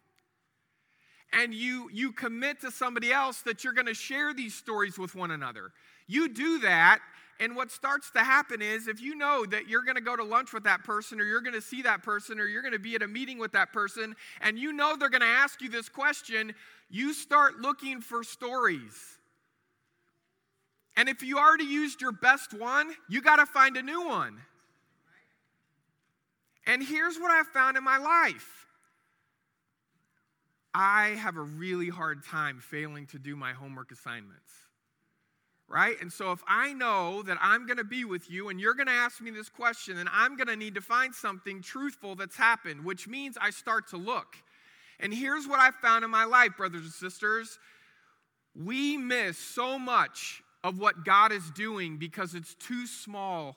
And 1.33 1.53
you, 1.53 1.91
you 1.93 2.13
commit 2.13 2.61
to 2.61 2.71
somebody 2.71 3.13
else 3.13 3.43
that 3.43 3.65
you're 3.65 3.73
going 3.73 3.89
to 3.89 3.95
share 3.95 4.33
these 4.33 4.55
stories 4.55 4.99
with 4.99 5.15
one 5.15 5.33
another. 5.33 5.73
You 6.07 6.29
do 6.29 6.61
that, 6.61 7.01
and 7.41 7.57
what 7.57 7.73
starts 7.73 8.11
to 8.13 8.21
happen 8.21 8.63
is 8.63 8.87
if 8.87 9.01
you 9.01 9.17
know 9.17 9.45
that 9.47 9.69
you're 9.69 9.83
going 9.83 9.97
to 9.97 10.01
go 10.01 10.15
to 10.15 10.23
lunch 10.23 10.53
with 10.53 10.65
that 10.65 10.85
person, 10.85 11.21
or 11.21 11.25
you're 11.25 11.41
going 11.41 11.55
to 11.55 11.61
see 11.61 11.83
that 11.83 12.03
person, 12.05 12.39
or 12.39 12.47
you're 12.47 12.63
going 12.63 12.73
to 12.73 12.79
be 12.79 12.95
at 12.95 13.03
a 13.03 13.09
meeting 13.09 13.39
with 13.39 13.53
that 13.53 13.73
person, 13.73 14.15
and 14.41 14.59
you 14.59 14.73
know 14.73 14.97
they're 14.97 15.11
going 15.11 15.23
to 15.23 15.27
ask 15.27 15.61
you 15.61 15.69
this 15.69 15.89
question, 15.89 16.55
you 16.89 17.13
start 17.13 17.59
looking 17.59 18.01
for 18.01 18.23
stories. 18.23 19.19
And 20.97 21.09
if 21.09 21.23
you 21.23 21.39
already 21.39 21.65
used 21.65 22.01
your 22.01 22.13
best 22.13 22.55
one, 22.55 22.95
you 23.09 23.21
got 23.21 23.37
to 23.37 23.47
find 23.47 23.77
a 23.77 23.83
new 23.83 24.07
one. 24.07 24.39
And 26.67 26.83
here's 26.83 27.19
what 27.19 27.31
I've 27.31 27.49
found 27.49 27.77
in 27.77 27.85
my 27.85 27.99
life 27.99 28.67
I 30.75 31.11
have 31.21 31.37
a 31.37 31.43
really 31.43 31.89
hard 31.89 32.25
time 32.25 32.59
failing 32.61 33.07
to 33.09 33.19
do 33.19 33.37
my 33.37 33.53
homework 33.53 33.93
assignments. 33.93 34.53
Right? 35.67 35.97
And 36.01 36.13
so 36.13 36.31
if 36.33 36.41
I 36.47 36.75
know 36.75 37.23
that 37.23 37.39
I'm 37.41 37.67
going 37.67 37.79
to 37.79 37.85
be 37.85 38.05
with 38.05 38.31
you 38.31 38.49
and 38.49 38.61
you're 38.61 38.75
going 38.75 38.87
to 38.87 38.93
ask 38.93 39.21
me 39.21 39.31
this 39.31 39.49
question, 39.49 39.99
and 39.99 40.09
I'm 40.13 40.37
going 40.37 40.49
to 40.49 40.57
need 40.57 40.75
to 40.75 40.83
find 40.83 41.15
something 41.15 41.63
truthful 41.63 42.17
that's 42.17 42.37
happened, 42.37 42.85
which 42.85 43.09
means 43.09 43.39
I 43.41 43.51
start 43.51 43.89
to 43.89 43.97
look. 43.97 44.37
And 45.01 45.13
here's 45.13 45.49
what 45.49 45.59
I've 45.59 45.75
found 45.77 46.05
in 46.05 46.11
my 46.11 46.25
life, 46.25 46.57
brothers 46.57 46.83
and 46.83 46.93
sisters. 46.93 47.59
We 48.55 48.97
miss 48.97 49.39
so 49.39 49.79
much 49.79 50.44
of 50.65 50.79
what 50.79 51.05
God 51.05 51.31
is 51.31 51.49
doing 51.51 51.99
because 51.99 52.35
it's 52.35 52.55
too 52.55 52.87
small 52.87 53.57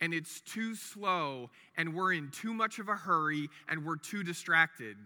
and 0.00 0.14
it's 0.14 0.40
too 0.40 0.74
slow 0.76 1.50
and 1.76 1.94
we're 1.94 2.12
in 2.12 2.30
too 2.30 2.54
much 2.54 2.78
of 2.78 2.88
a 2.88 2.94
hurry 2.94 3.48
and 3.68 3.84
we're 3.84 3.96
too 3.96 4.22
distracted. 4.22 4.96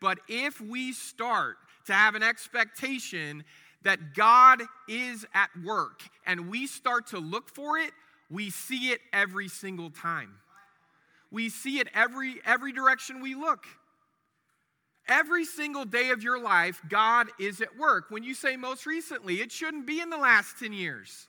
But 0.00 0.20
if 0.28 0.60
we 0.60 0.92
start 0.92 1.56
to 1.86 1.92
have 1.92 2.14
an 2.14 2.22
expectation 2.22 3.44
that 3.82 4.14
God 4.14 4.62
is 4.88 5.26
at 5.34 5.50
work 5.64 6.02
and 6.24 6.48
we 6.48 6.66
start 6.66 7.08
to 7.08 7.18
look 7.18 7.48
for 7.48 7.76
it, 7.78 7.90
we 8.30 8.50
see 8.50 8.90
it 8.90 9.00
every 9.12 9.48
single 9.48 9.90
time. 9.90 10.34
We 11.32 11.48
see 11.48 11.80
it 11.80 11.88
every 11.94 12.40
every 12.44 12.72
direction 12.72 13.20
we 13.20 13.34
look. 13.34 13.64
Every 15.10 15.44
single 15.44 15.84
day 15.84 16.10
of 16.10 16.22
your 16.22 16.40
life, 16.40 16.80
God 16.88 17.26
is 17.40 17.60
at 17.60 17.76
work. 17.76 18.06
When 18.10 18.22
you 18.22 18.32
say 18.32 18.56
most 18.56 18.86
recently, 18.86 19.40
it 19.40 19.50
shouldn't 19.50 19.84
be 19.84 20.00
in 20.00 20.08
the 20.08 20.16
last 20.16 20.60
10 20.60 20.72
years. 20.72 21.26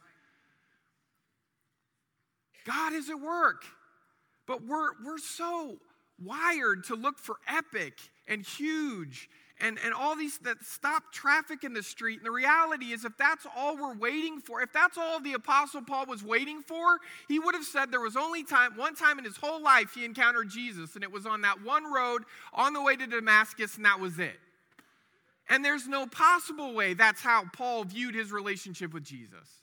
God 2.63 2.93
is 2.93 3.09
at 3.09 3.19
work. 3.19 3.65
But 4.45 4.63
we're, 4.63 4.89
we're 5.03 5.17
so 5.17 5.77
wired 6.23 6.83
to 6.85 6.95
look 6.95 7.17
for 7.17 7.37
epic 7.47 7.97
and 8.27 8.45
huge 8.45 9.27
and, 9.62 9.78
and 9.86 9.93
all 9.93 10.15
these 10.15 10.38
that 10.39 10.63
stop 10.63 11.12
traffic 11.12 11.63
in 11.63 11.74
the 11.74 11.84
street. 11.84 12.17
And 12.17 12.26
the 12.26 12.32
reality 12.32 12.88
is, 12.88 13.06
if 13.06 13.15
that's 13.17 13.45
all 13.56 13.78
we're 13.78 13.95
waiting 13.95 14.39
for, 14.39 14.62
if 14.62 14.74
that's 14.74 14.97
all 14.97 15.19
the 15.19 15.34
Apostle 15.34 15.82
Paul 15.84 16.08
was 16.08 16.24
waiting 16.24 16.62
for, 16.63 16.97
he 17.28 17.39
would 17.39 17.54
have 17.54 17.63
said 17.63 17.91
there 17.91 18.02
was 18.02 18.17
only 18.17 18.43
time, 18.43 18.76
one 18.76 18.95
time 18.95 19.19
in 19.19 19.26
his 19.26 19.38
whole 19.38 19.62
life 19.62 19.93
he 19.93 20.04
encountered 20.04 20.50
Jesus, 20.50 20.95
and 20.95 21.04
it 21.04 21.12
was 21.12 21.26
on 21.26 21.41
that 21.41 21.63
one 21.63 21.91
road 21.91 22.24
on 22.54 22.74
the 22.74 22.82
way 22.82 22.95
to 22.95 23.06
Damascus, 23.06 23.76
and 23.76 23.86
that 23.86 24.00
was 24.00 24.19
it. 24.19 24.39
And 25.50 25.63
there's 25.63 25.88
no 25.88 26.08
possible 26.08 26.74
way 26.74 26.93
that's 26.93 27.21
how 27.21 27.43
Paul 27.54 27.84
viewed 27.84 28.15
his 28.15 28.32
relationship 28.32 28.93
with 28.93 29.04
Jesus. 29.04 29.62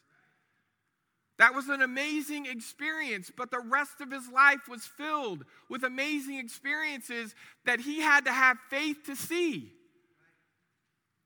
That 1.39 1.55
was 1.55 1.69
an 1.69 1.83
amazing 1.83 2.47
experience, 2.47 3.31
but 3.35 3.51
the 3.51 3.61
rest 3.61 4.01
of 4.01 4.11
his 4.11 4.29
life 4.29 4.69
was 4.69 4.85
filled 4.85 5.45
with 5.69 5.85
amazing 5.85 6.37
experiences 6.37 7.35
that 7.65 7.81
he 7.81 8.01
had 8.01 8.25
to 8.25 8.33
have 8.33 8.59
faith 8.69 9.05
to 9.07 9.15
see 9.15 9.73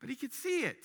but 0.03 0.11
he 0.11 0.17
could 0.17 0.33
see 0.35 0.65
it. 0.65 0.85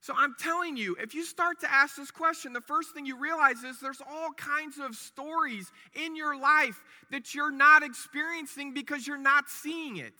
So 0.00 0.14
I'm 0.16 0.34
telling 0.40 0.76
you, 0.76 0.96
if 0.98 1.14
you 1.14 1.22
start 1.22 1.60
to 1.60 1.72
ask 1.72 1.96
this 1.96 2.10
question, 2.10 2.54
the 2.54 2.62
first 2.62 2.92
thing 2.92 3.06
you 3.06 3.16
realize 3.16 3.62
is 3.62 3.78
there's 3.78 4.00
all 4.00 4.32
kinds 4.32 4.78
of 4.78 4.96
stories 4.96 5.70
in 5.94 6.16
your 6.16 6.36
life 6.36 6.82
that 7.12 7.36
you're 7.36 7.52
not 7.52 7.84
experiencing 7.84 8.74
because 8.74 9.06
you're 9.06 9.16
not 9.16 9.48
seeing 9.48 9.98
it. 9.98 10.14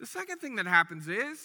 The 0.00 0.06
second 0.06 0.38
thing 0.38 0.56
that 0.56 0.66
happens 0.66 1.06
is 1.06 1.38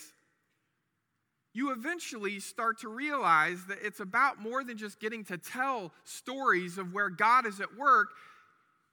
you 1.53 1.73
eventually 1.73 2.39
start 2.39 2.79
to 2.79 2.87
realize 2.87 3.65
that 3.65 3.79
it's 3.83 3.99
about 3.99 4.41
more 4.41 4.63
than 4.63 4.77
just 4.77 4.99
getting 4.99 5.25
to 5.25 5.37
tell 5.37 5.91
stories 6.05 6.77
of 6.77 6.93
where 6.93 7.09
God 7.09 7.45
is 7.45 7.59
at 7.59 7.77
work. 7.77 8.07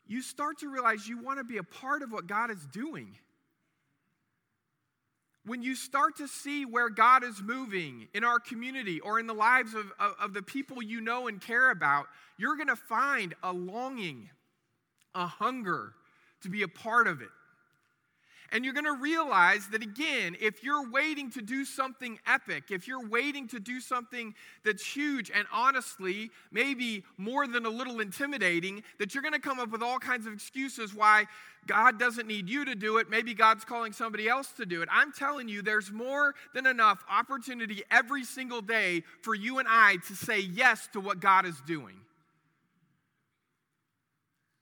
You 0.06 0.20
start 0.20 0.58
to 0.58 0.68
realize 0.70 1.08
you 1.08 1.22
want 1.22 1.38
to 1.38 1.44
be 1.44 1.56
a 1.56 1.62
part 1.62 2.02
of 2.02 2.12
what 2.12 2.26
God 2.26 2.50
is 2.50 2.66
doing 2.66 3.16
when 5.46 5.62
you 5.62 5.76
start 5.76 6.16
to 6.16 6.26
see 6.26 6.64
where 6.64 6.90
God 6.90 7.22
is 7.22 7.40
moving 7.40 8.08
in 8.12 8.24
our 8.24 8.40
community 8.40 8.98
or 9.00 9.20
in 9.20 9.26
the 9.26 9.34
lives 9.34 9.74
of, 9.74 9.86
of, 10.00 10.14
of 10.20 10.34
the 10.34 10.42
people 10.42 10.82
you 10.82 11.00
know 11.00 11.28
and 11.28 11.40
care 11.40 11.70
about, 11.70 12.06
you're 12.36 12.56
going 12.56 12.68
to 12.68 12.76
find 12.76 13.34
a 13.42 13.52
longing, 13.52 14.28
a 15.14 15.26
hunger 15.26 15.92
to 16.42 16.50
be 16.50 16.62
a 16.62 16.68
part 16.68 17.06
of 17.06 17.22
it. 17.22 17.28
And 18.52 18.64
you're 18.64 18.74
going 18.74 18.84
to 18.84 19.00
realize 19.00 19.68
that 19.68 19.82
again, 19.82 20.36
if 20.40 20.62
you're 20.62 20.88
waiting 20.88 21.30
to 21.32 21.42
do 21.42 21.64
something 21.64 22.18
epic, 22.26 22.64
if 22.70 22.86
you're 22.86 23.06
waiting 23.06 23.48
to 23.48 23.60
do 23.60 23.80
something 23.80 24.34
that's 24.64 24.84
huge 24.84 25.30
and 25.34 25.46
honestly, 25.52 26.30
maybe 26.50 27.04
more 27.16 27.46
than 27.46 27.66
a 27.66 27.70
little 27.70 28.00
intimidating, 28.00 28.82
that 28.98 29.14
you're 29.14 29.22
going 29.22 29.34
to 29.34 29.40
come 29.40 29.58
up 29.58 29.70
with 29.70 29.82
all 29.82 29.98
kinds 29.98 30.26
of 30.26 30.32
excuses 30.32 30.94
why 30.94 31.26
God 31.66 31.98
doesn't 31.98 32.28
need 32.28 32.48
you 32.48 32.64
to 32.64 32.74
do 32.74 32.98
it. 32.98 33.10
Maybe 33.10 33.34
God's 33.34 33.64
calling 33.64 33.92
somebody 33.92 34.28
else 34.28 34.52
to 34.52 34.66
do 34.66 34.82
it. 34.82 34.88
I'm 34.92 35.12
telling 35.12 35.48
you, 35.48 35.62
there's 35.62 35.90
more 35.90 36.34
than 36.54 36.66
enough 36.66 37.04
opportunity 37.10 37.82
every 37.90 38.24
single 38.24 38.62
day 38.62 39.02
for 39.22 39.34
you 39.34 39.58
and 39.58 39.66
I 39.68 39.96
to 40.06 40.14
say 40.14 40.40
yes 40.40 40.88
to 40.92 41.00
what 41.00 41.20
God 41.20 41.44
is 41.46 41.60
doing. 41.66 41.96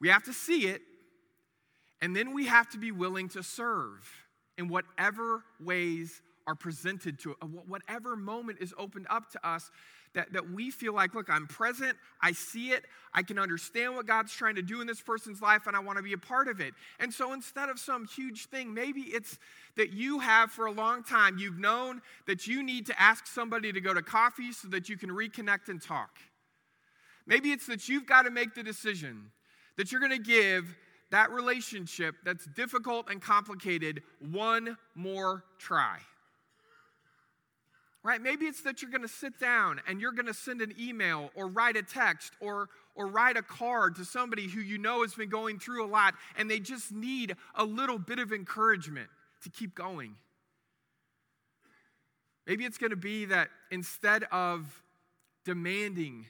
We 0.00 0.08
have 0.08 0.24
to 0.24 0.32
see 0.32 0.66
it, 0.66 0.82
and 2.04 2.14
then 2.14 2.34
we 2.34 2.44
have 2.44 2.68
to 2.68 2.76
be 2.76 2.92
willing 2.92 3.30
to 3.30 3.42
serve 3.42 4.06
in 4.58 4.68
whatever 4.68 5.42
ways 5.58 6.20
are 6.46 6.54
presented 6.54 7.18
to 7.20 7.34
uh, 7.40 7.46
whatever 7.46 8.14
moment 8.14 8.58
is 8.60 8.74
opened 8.76 9.06
up 9.08 9.30
to 9.30 9.48
us 9.48 9.70
that, 10.12 10.30
that 10.34 10.50
we 10.50 10.70
feel 10.70 10.92
like, 10.92 11.14
look, 11.14 11.30
I'm 11.30 11.46
present, 11.46 11.96
I 12.20 12.32
see 12.32 12.72
it, 12.72 12.84
I 13.14 13.22
can 13.22 13.38
understand 13.38 13.94
what 13.94 14.06
God's 14.06 14.34
trying 14.34 14.56
to 14.56 14.62
do 14.62 14.82
in 14.82 14.86
this 14.86 15.00
person's 15.00 15.40
life, 15.40 15.66
and 15.66 15.74
I 15.74 15.80
want 15.80 15.96
to 15.96 16.02
be 16.02 16.12
a 16.12 16.18
part 16.18 16.46
of 16.46 16.60
it. 16.60 16.74
And 17.00 17.10
so 17.10 17.32
instead 17.32 17.70
of 17.70 17.78
some 17.78 18.06
huge 18.06 18.48
thing, 18.48 18.74
maybe 18.74 19.00
it's 19.00 19.38
that 19.76 19.94
you 19.94 20.18
have 20.18 20.50
for 20.50 20.66
a 20.66 20.72
long 20.72 21.04
time, 21.04 21.38
you've 21.38 21.58
known 21.58 22.02
that 22.26 22.46
you 22.46 22.62
need 22.62 22.84
to 22.88 23.00
ask 23.00 23.26
somebody 23.26 23.72
to 23.72 23.80
go 23.80 23.94
to 23.94 24.02
coffee 24.02 24.52
so 24.52 24.68
that 24.68 24.90
you 24.90 24.98
can 24.98 25.08
reconnect 25.08 25.70
and 25.70 25.80
talk. 25.80 26.18
Maybe 27.26 27.50
it's 27.50 27.66
that 27.68 27.88
you've 27.88 28.04
got 28.04 28.24
to 28.24 28.30
make 28.30 28.54
the 28.54 28.62
decision 28.62 29.30
that 29.78 29.90
you're 29.90 30.02
going 30.02 30.12
to 30.12 30.18
give 30.18 30.76
that 31.14 31.30
relationship 31.30 32.16
that's 32.24 32.44
difficult 32.56 33.08
and 33.08 33.22
complicated 33.22 34.02
one 34.18 34.76
more 34.96 35.44
try. 35.60 35.98
Right? 38.02 38.20
Maybe 38.20 38.46
it's 38.46 38.62
that 38.62 38.82
you're 38.82 38.90
going 38.90 39.02
to 39.02 39.08
sit 39.08 39.38
down 39.38 39.80
and 39.86 40.00
you're 40.00 40.10
going 40.10 40.26
to 40.26 40.34
send 40.34 40.60
an 40.60 40.74
email 40.76 41.30
or 41.36 41.46
write 41.46 41.76
a 41.76 41.84
text 41.84 42.32
or, 42.40 42.68
or 42.96 43.06
write 43.06 43.36
a 43.36 43.42
card 43.42 43.94
to 43.94 44.04
somebody 44.04 44.48
who 44.48 44.60
you 44.60 44.76
know 44.76 45.02
has 45.02 45.14
been 45.14 45.28
going 45.28 45.60
through 45.60 45.86
a 45.86 45.86
lot 45.86 46.14
and 46.36 46.50
they 46.50 46.58
just 46.58 46.90
need 46.90 47.36
a 47.54 47.64
little 47.64 47.98
bit 47.98 48.18
of 48.18 48.32
encouragement 48.32 49.08
to 49.44 49.50
keep 49.50 49.72
going. 49.72 50.16
Maybe 52.44 52.64
it's 52.64 52.76
going 52.76 52.90
to 52.90 52.96
be 52.96 53.26
that 53.26 53.50
instead 53.70 54.24
of 54.32 54.82
demanding 55.44 56.26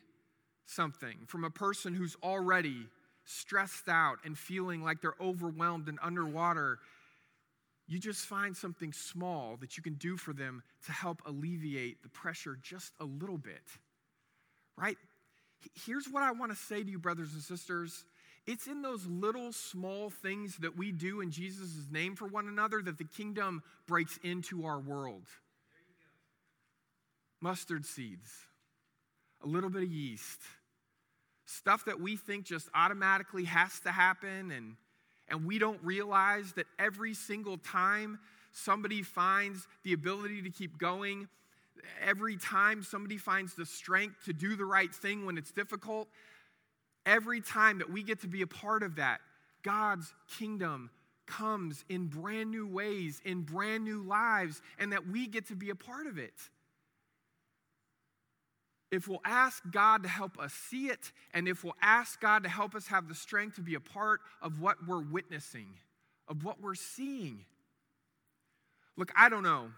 something 0.66 1.16
from 1.26 1.42
a 1.44 1.50
person 1.50 1.94
who's 1.94 2.16
already 2.22 2.86
stressed 3.24 3.88
out 3.88 4.18
and 4.24 4.36
feeling 4.36 4.82
like 4.82 5.00
they're 5.00 5.14
overwhelmed 5.20 5.88
and 5.88 5.98
underwater, 6.02 6.78
you 7.86 7.98
just 7.98 8.26
find 8.26 8.56
something 8.56 8.92
small 8.92 9.56
that 9.60 9.76
you 9.76 9.82
can 9.82 9.94
do 9.94 10.16
for 10.16 10.32
them 10.32 10.62
to 10.86 10.92
help 10.92 11.22
alleviate 11.26 12.02
the 12.02 12.08
pressure 12.08 12.58
just 12.62 12.92
a 13.00 13.04
little 13.04 13.38
bit. 13.38 13.62
Right? 14.76 14.96
Here's 15.86 16.06
what 16.06 16.22
I 16.22 16.32
want 16.32 16.52
to 16.52 16.58
say 16.58 16.82
to 16.82 16.90
you, 16.90 16.98
brothers 16.98 17.32
and 17.32 17.42
sisters. 17.42 18.04
It's 18.46 18.66
in 18.66 18.82
those 18.82 19.06
little 19.06 19.52
small 19.52 20.10
things 20.10 20.58
that 20.58 20.76
we 20.76 20.92
do 20.92 21.20
in 21.20 21.30
Jesus' 21.30 21.86
name 21.90 22.14
for 22.14 22.26
one 22.26 22.46
another 22.46 22.82
that 22.82 22.98
the 22.98 23.04
kingdom 23.04 23.62
breaks 23.86 24.18
into 24.22 24.66
our 24.66 24.78
world. 24.78 25.24
Mustard 27.40 27.86
seeds, 27.86 28.30
a 29.42 29.46
little 29.46 29.70
bit 29.70 29.82
of 29.82 29.90
yeast, 29.90 30.40
stuff 31.46 31.84
that 31.86 32.00
we 32.00 32.16
think 32.16 32.44
just 32.44 32.68
automatically 32.74 33.44
has 33.44 33.80
to 33.80 33.90
happen, 33.90 34.50
and, 34.50 34.76
and 35.28 35.46
we 35.46 35.58
don't 35.58 35.82
realize 35.82 36.52
that 36.52 36.66
every 36.78 37.14
single 37.14 37.58
time 37.58 38.18
somebody 38.52 39.02
finds 39.02 39.66
the 39.82 39.92
ability 39.92 40.42
to 40.42 40.50
keep 40.50 40.78
going, 40.78 41.28
every 42.02 42.36
time 42.36 42.82
somebody 42.82 43.18
finds 43.18 43.54
the 43.54 43.66
strength 43.66 44.24
to 44.24 44.32
do 44.32 44.56
the 44.56 44.64
right 44.64 44.94
thing 44.94 45.26
when 45.26 45.36
it's 45.36 45.52
difficult, 45.52 46.08
every 47.04 47.40
time 47.40 47.78
that 47.78 47.90
we 47.90 48.02
get 48.02 48.20
to 48.20 48.28
be 48.28 48.42
a 48.42 48.46
part 48.46 48.82
of 48.82 48.96
that, 48.96 49.20
God's 49.62 50.12
kingdom 50.38 50.90
comes 51.26 51.84
in 51.88 52.06
brand 52.06 52.50
new 52.50 52.66
ways, 52.66 53.20
in 53.24 53.42
brand 53.42 53.84
new 53.84 54.02
lives, 54.02 54.60
and 54.78 54.92
that 54.92 55.08
we 55.08 55.26
get 55.26 55.48
to 55.48 55.56
be 55.56 55.70
a 55.70 55.74
part 55.74 56.06
of 56.06 56.18
it 56.18 56.34
if 58.94 59.08
we'll 59.08 59.20
ask 59.24 59.62
God 59.70 60.02
to 60.02 60.08
help 60.08 60.38
us 60.38 60.52
see 60.52 60.86
it, 60.86 61.12
and 61.32 61.48
if 61.48 61.64
we'll 61.64 61.76
ask 61.82 62.20
God 62.20 62.42
to 62.44 62.48
help 62.48 62.74
us 62.74 62.86
have 62.88 63.08
the 63.08 63.14
strength 63.14 63.56
to 63.56 63.62
be 63.62 63.74
a 63.74 63.80
part 63.80 64.20
of 64.42 64.60
what 64.60 64.86
we're 64.86 65.02
witnessing, 65.02 65.68
of 66.28 66.44
what 66.44 66.60
we're 66.60 66.74
seeing. 66.74 67.44
Look, 68.96 69.10
I 69.16 69.28
don't 69.28 69.42
know 69.42 69.70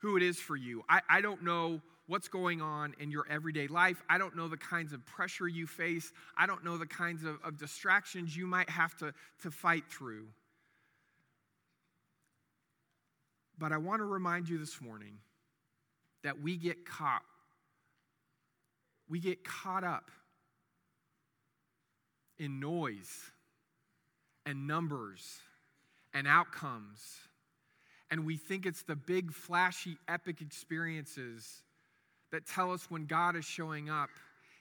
who 0.00 0.16
it 0.16 0.22
is 0.22 0.38
for 0.38 0.56
you. 0.56 0.82
I, 0.88 1.00
I 1.08 1.20
don't 1.20 1.44
know 1.44 1.80
what's 2.06 2.28
going 2.28 2.62
on 2.62 2.94
in 2.98 3.10
your 3.10 3.26
everyday 3.28 3.68
life. 3.68 4.02
I 4.08 4.18
don't 4.18 4.34
know 4.34 4.48
the 4.48 4.56
kinds 4.56 4.92
of 4.92 5.04
pressure 5.04 5.46
you 5.46 5.66
face. 5.66 6.12
I 6.36 6.46
don't 6.46 6.64
know 6.64 6.78
the 6.78 6.86
kinds 6.86 7.24
of, 7.24 7.38
of 7.44 7.58
distractions 7.58 8.36
you 8.36 8.46
might 8.46 8.70
have 8.70 8.96
to, 8.98 9.12
to 9.42 9.50
fight 9.50 9.84
through. 9.90 10.26
But 13.58 13.72
I 13.72 13.76
want 13.76 14.00
to 14.00 14.04
remind 14.04 14.48
you 14.48 14.58
this 14.58 14.80
morning 14.80 15.18
that 16.22 16.40
we 16.40 16.56
get 16.56 16.86
caught 16.86 17.22
we 19.08 19.20
get 19.20 19.44
caught 19.44 19.84
up 19.84 20.10
in 22.38 22.60
noise 22.60 23.30
and 24.46 24.66
numbers 24.66 25.40
and 26.14 26.26
outcomes. 26.26 27.00
And 28.10 28.24
we 28.24 28.36
think 28.36 28.64
it's 28.64 28.82
the 28.82 28.96
big, 28.96 29.32
flashy, 29.32 29.98
epic 30.08 30.40
experiences 30.40 31.62
that 32.32 32.46
tell 32.46 32.72
us 32.72 32.90
when 32.90 33.06
God 33.06 33.36
is 33.36 33.44
showing 33.44 33.90
up. 33.90 34.10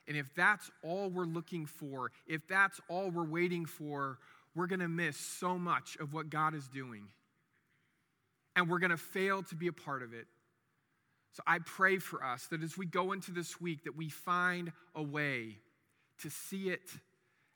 And 0.08 0.18
if 0.18 0.28
that's 0.36 0.70
all 0.84 1.10
we're 1.10 1.26
looking 1.26 1.66
for, 1.66 2.12
if 2.28 2.48
that's 2.48 2.80
all 2.90 3.10
we're 3.10 3.26
waiting 3.26 3.66
for, 3.66 4.18
we're 4.56 4.68
going 4.68 4.80
to 4.80 4.88
miss 4.88 5.18
so 5.18 5.58
much 5.58 5.98
of 6.00 6.14
what 6.14 6.30
God 6.30 6.56
is 6.56 6.68
doing. 6.68 7.08
And 8.56 8.70
we're 8.70 8.80
going 8.80 8.92
to 8.92 8.98
fail 8.98 9.44
to 9.44 9.56
be 9.56 9.68
a 9.68 9.74
part 9.74 10.02
of 10.02 10.14
it. 10.14 10.28
So 11.38 11.44
I 11.46 11.60
pray 11.60 12.00
for 12.00 12.24
us 12.24 12.48
that 12.48 12.64
as 12.64 12.80
we 12.80 12.88
go 12.88 13.12
into 13.12 13.30
this 13.30 13.62
week 13.62 13.84
that 13.84 13.96
we 13.96 14.10
find 14.10 14.72
a 14.96 15.04
way 15.04 15.58
to 16.24 16.32
see 16.32 16.70
it 16.70 16.90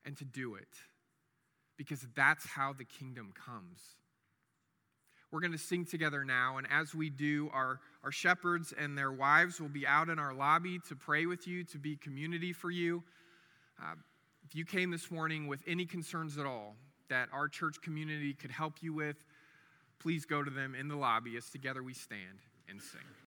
and 0.06 0.16
to 0.18 0.24
do 0.24 0.54
it 0.54 0.68
because 1.78 2.06
that's 2.16 2.46
how 2.46 2.74
the 2.74 2.84
kingdom 2.84 3.34
comes. 3.34 3.80
We're 5.32 5.40
going 5.40 5.54
to 5.54 5.58
sing 5.58 5.86
together 5.86 6.24
now, 6.24 6.60
and 6.60 6.68
as 6.70 6.94
we 6.94 7.10
do, 7.10 7.50
our, 7.52 7.80
our 8.04 8.12
shepherds 8.12 8.72
and 8.72 8.96
their 8.96 9.12
wives 9.12 9.60
will 9.60 9.68
be 9.68 9.88
out 9.88 10.10
in 10.10 10.20
our 10.20 10.36
lobby 10.36 10.78
to 10.88 10.96
pray 10.96 11.26
with 11.26 11.48
you, 11.48 11.64
to 11.64 11.80
be 11.80 11.96
community 11.96 12.54
for 12.54 12.70
you. 12.70 13.02
Uh, 13.82 13.96
if 14.46 14.54
you 14.54 14.64
came 14.64 14.92
this 14.92 15.10
morning 15.10 15.48
with 15.48 15.64
any 15.66 15.88
concerns 15.88 16.38
at 16.38 16.46
all 16.46 16.76
that 17.10 17.30
our 17.34 17.48
church 17.48 17.82
community 17.82 18.36
could 18.36 18.52
help 18.52 18.84
you 18.84 18.94
with, 18.94 19.16
please 19.98 20.24
go 20.24 20.44
to 20.44 20.52
them 20.52 20.76
in 20.76 20.88
the 20.88 20.96
lobby 20.96 21.36
as 21.36 21.50
together 21.50 21.82
we 21.82 21.96
stand 21.96 22.38
and 22.70 22.80
sing. 22.80 23.02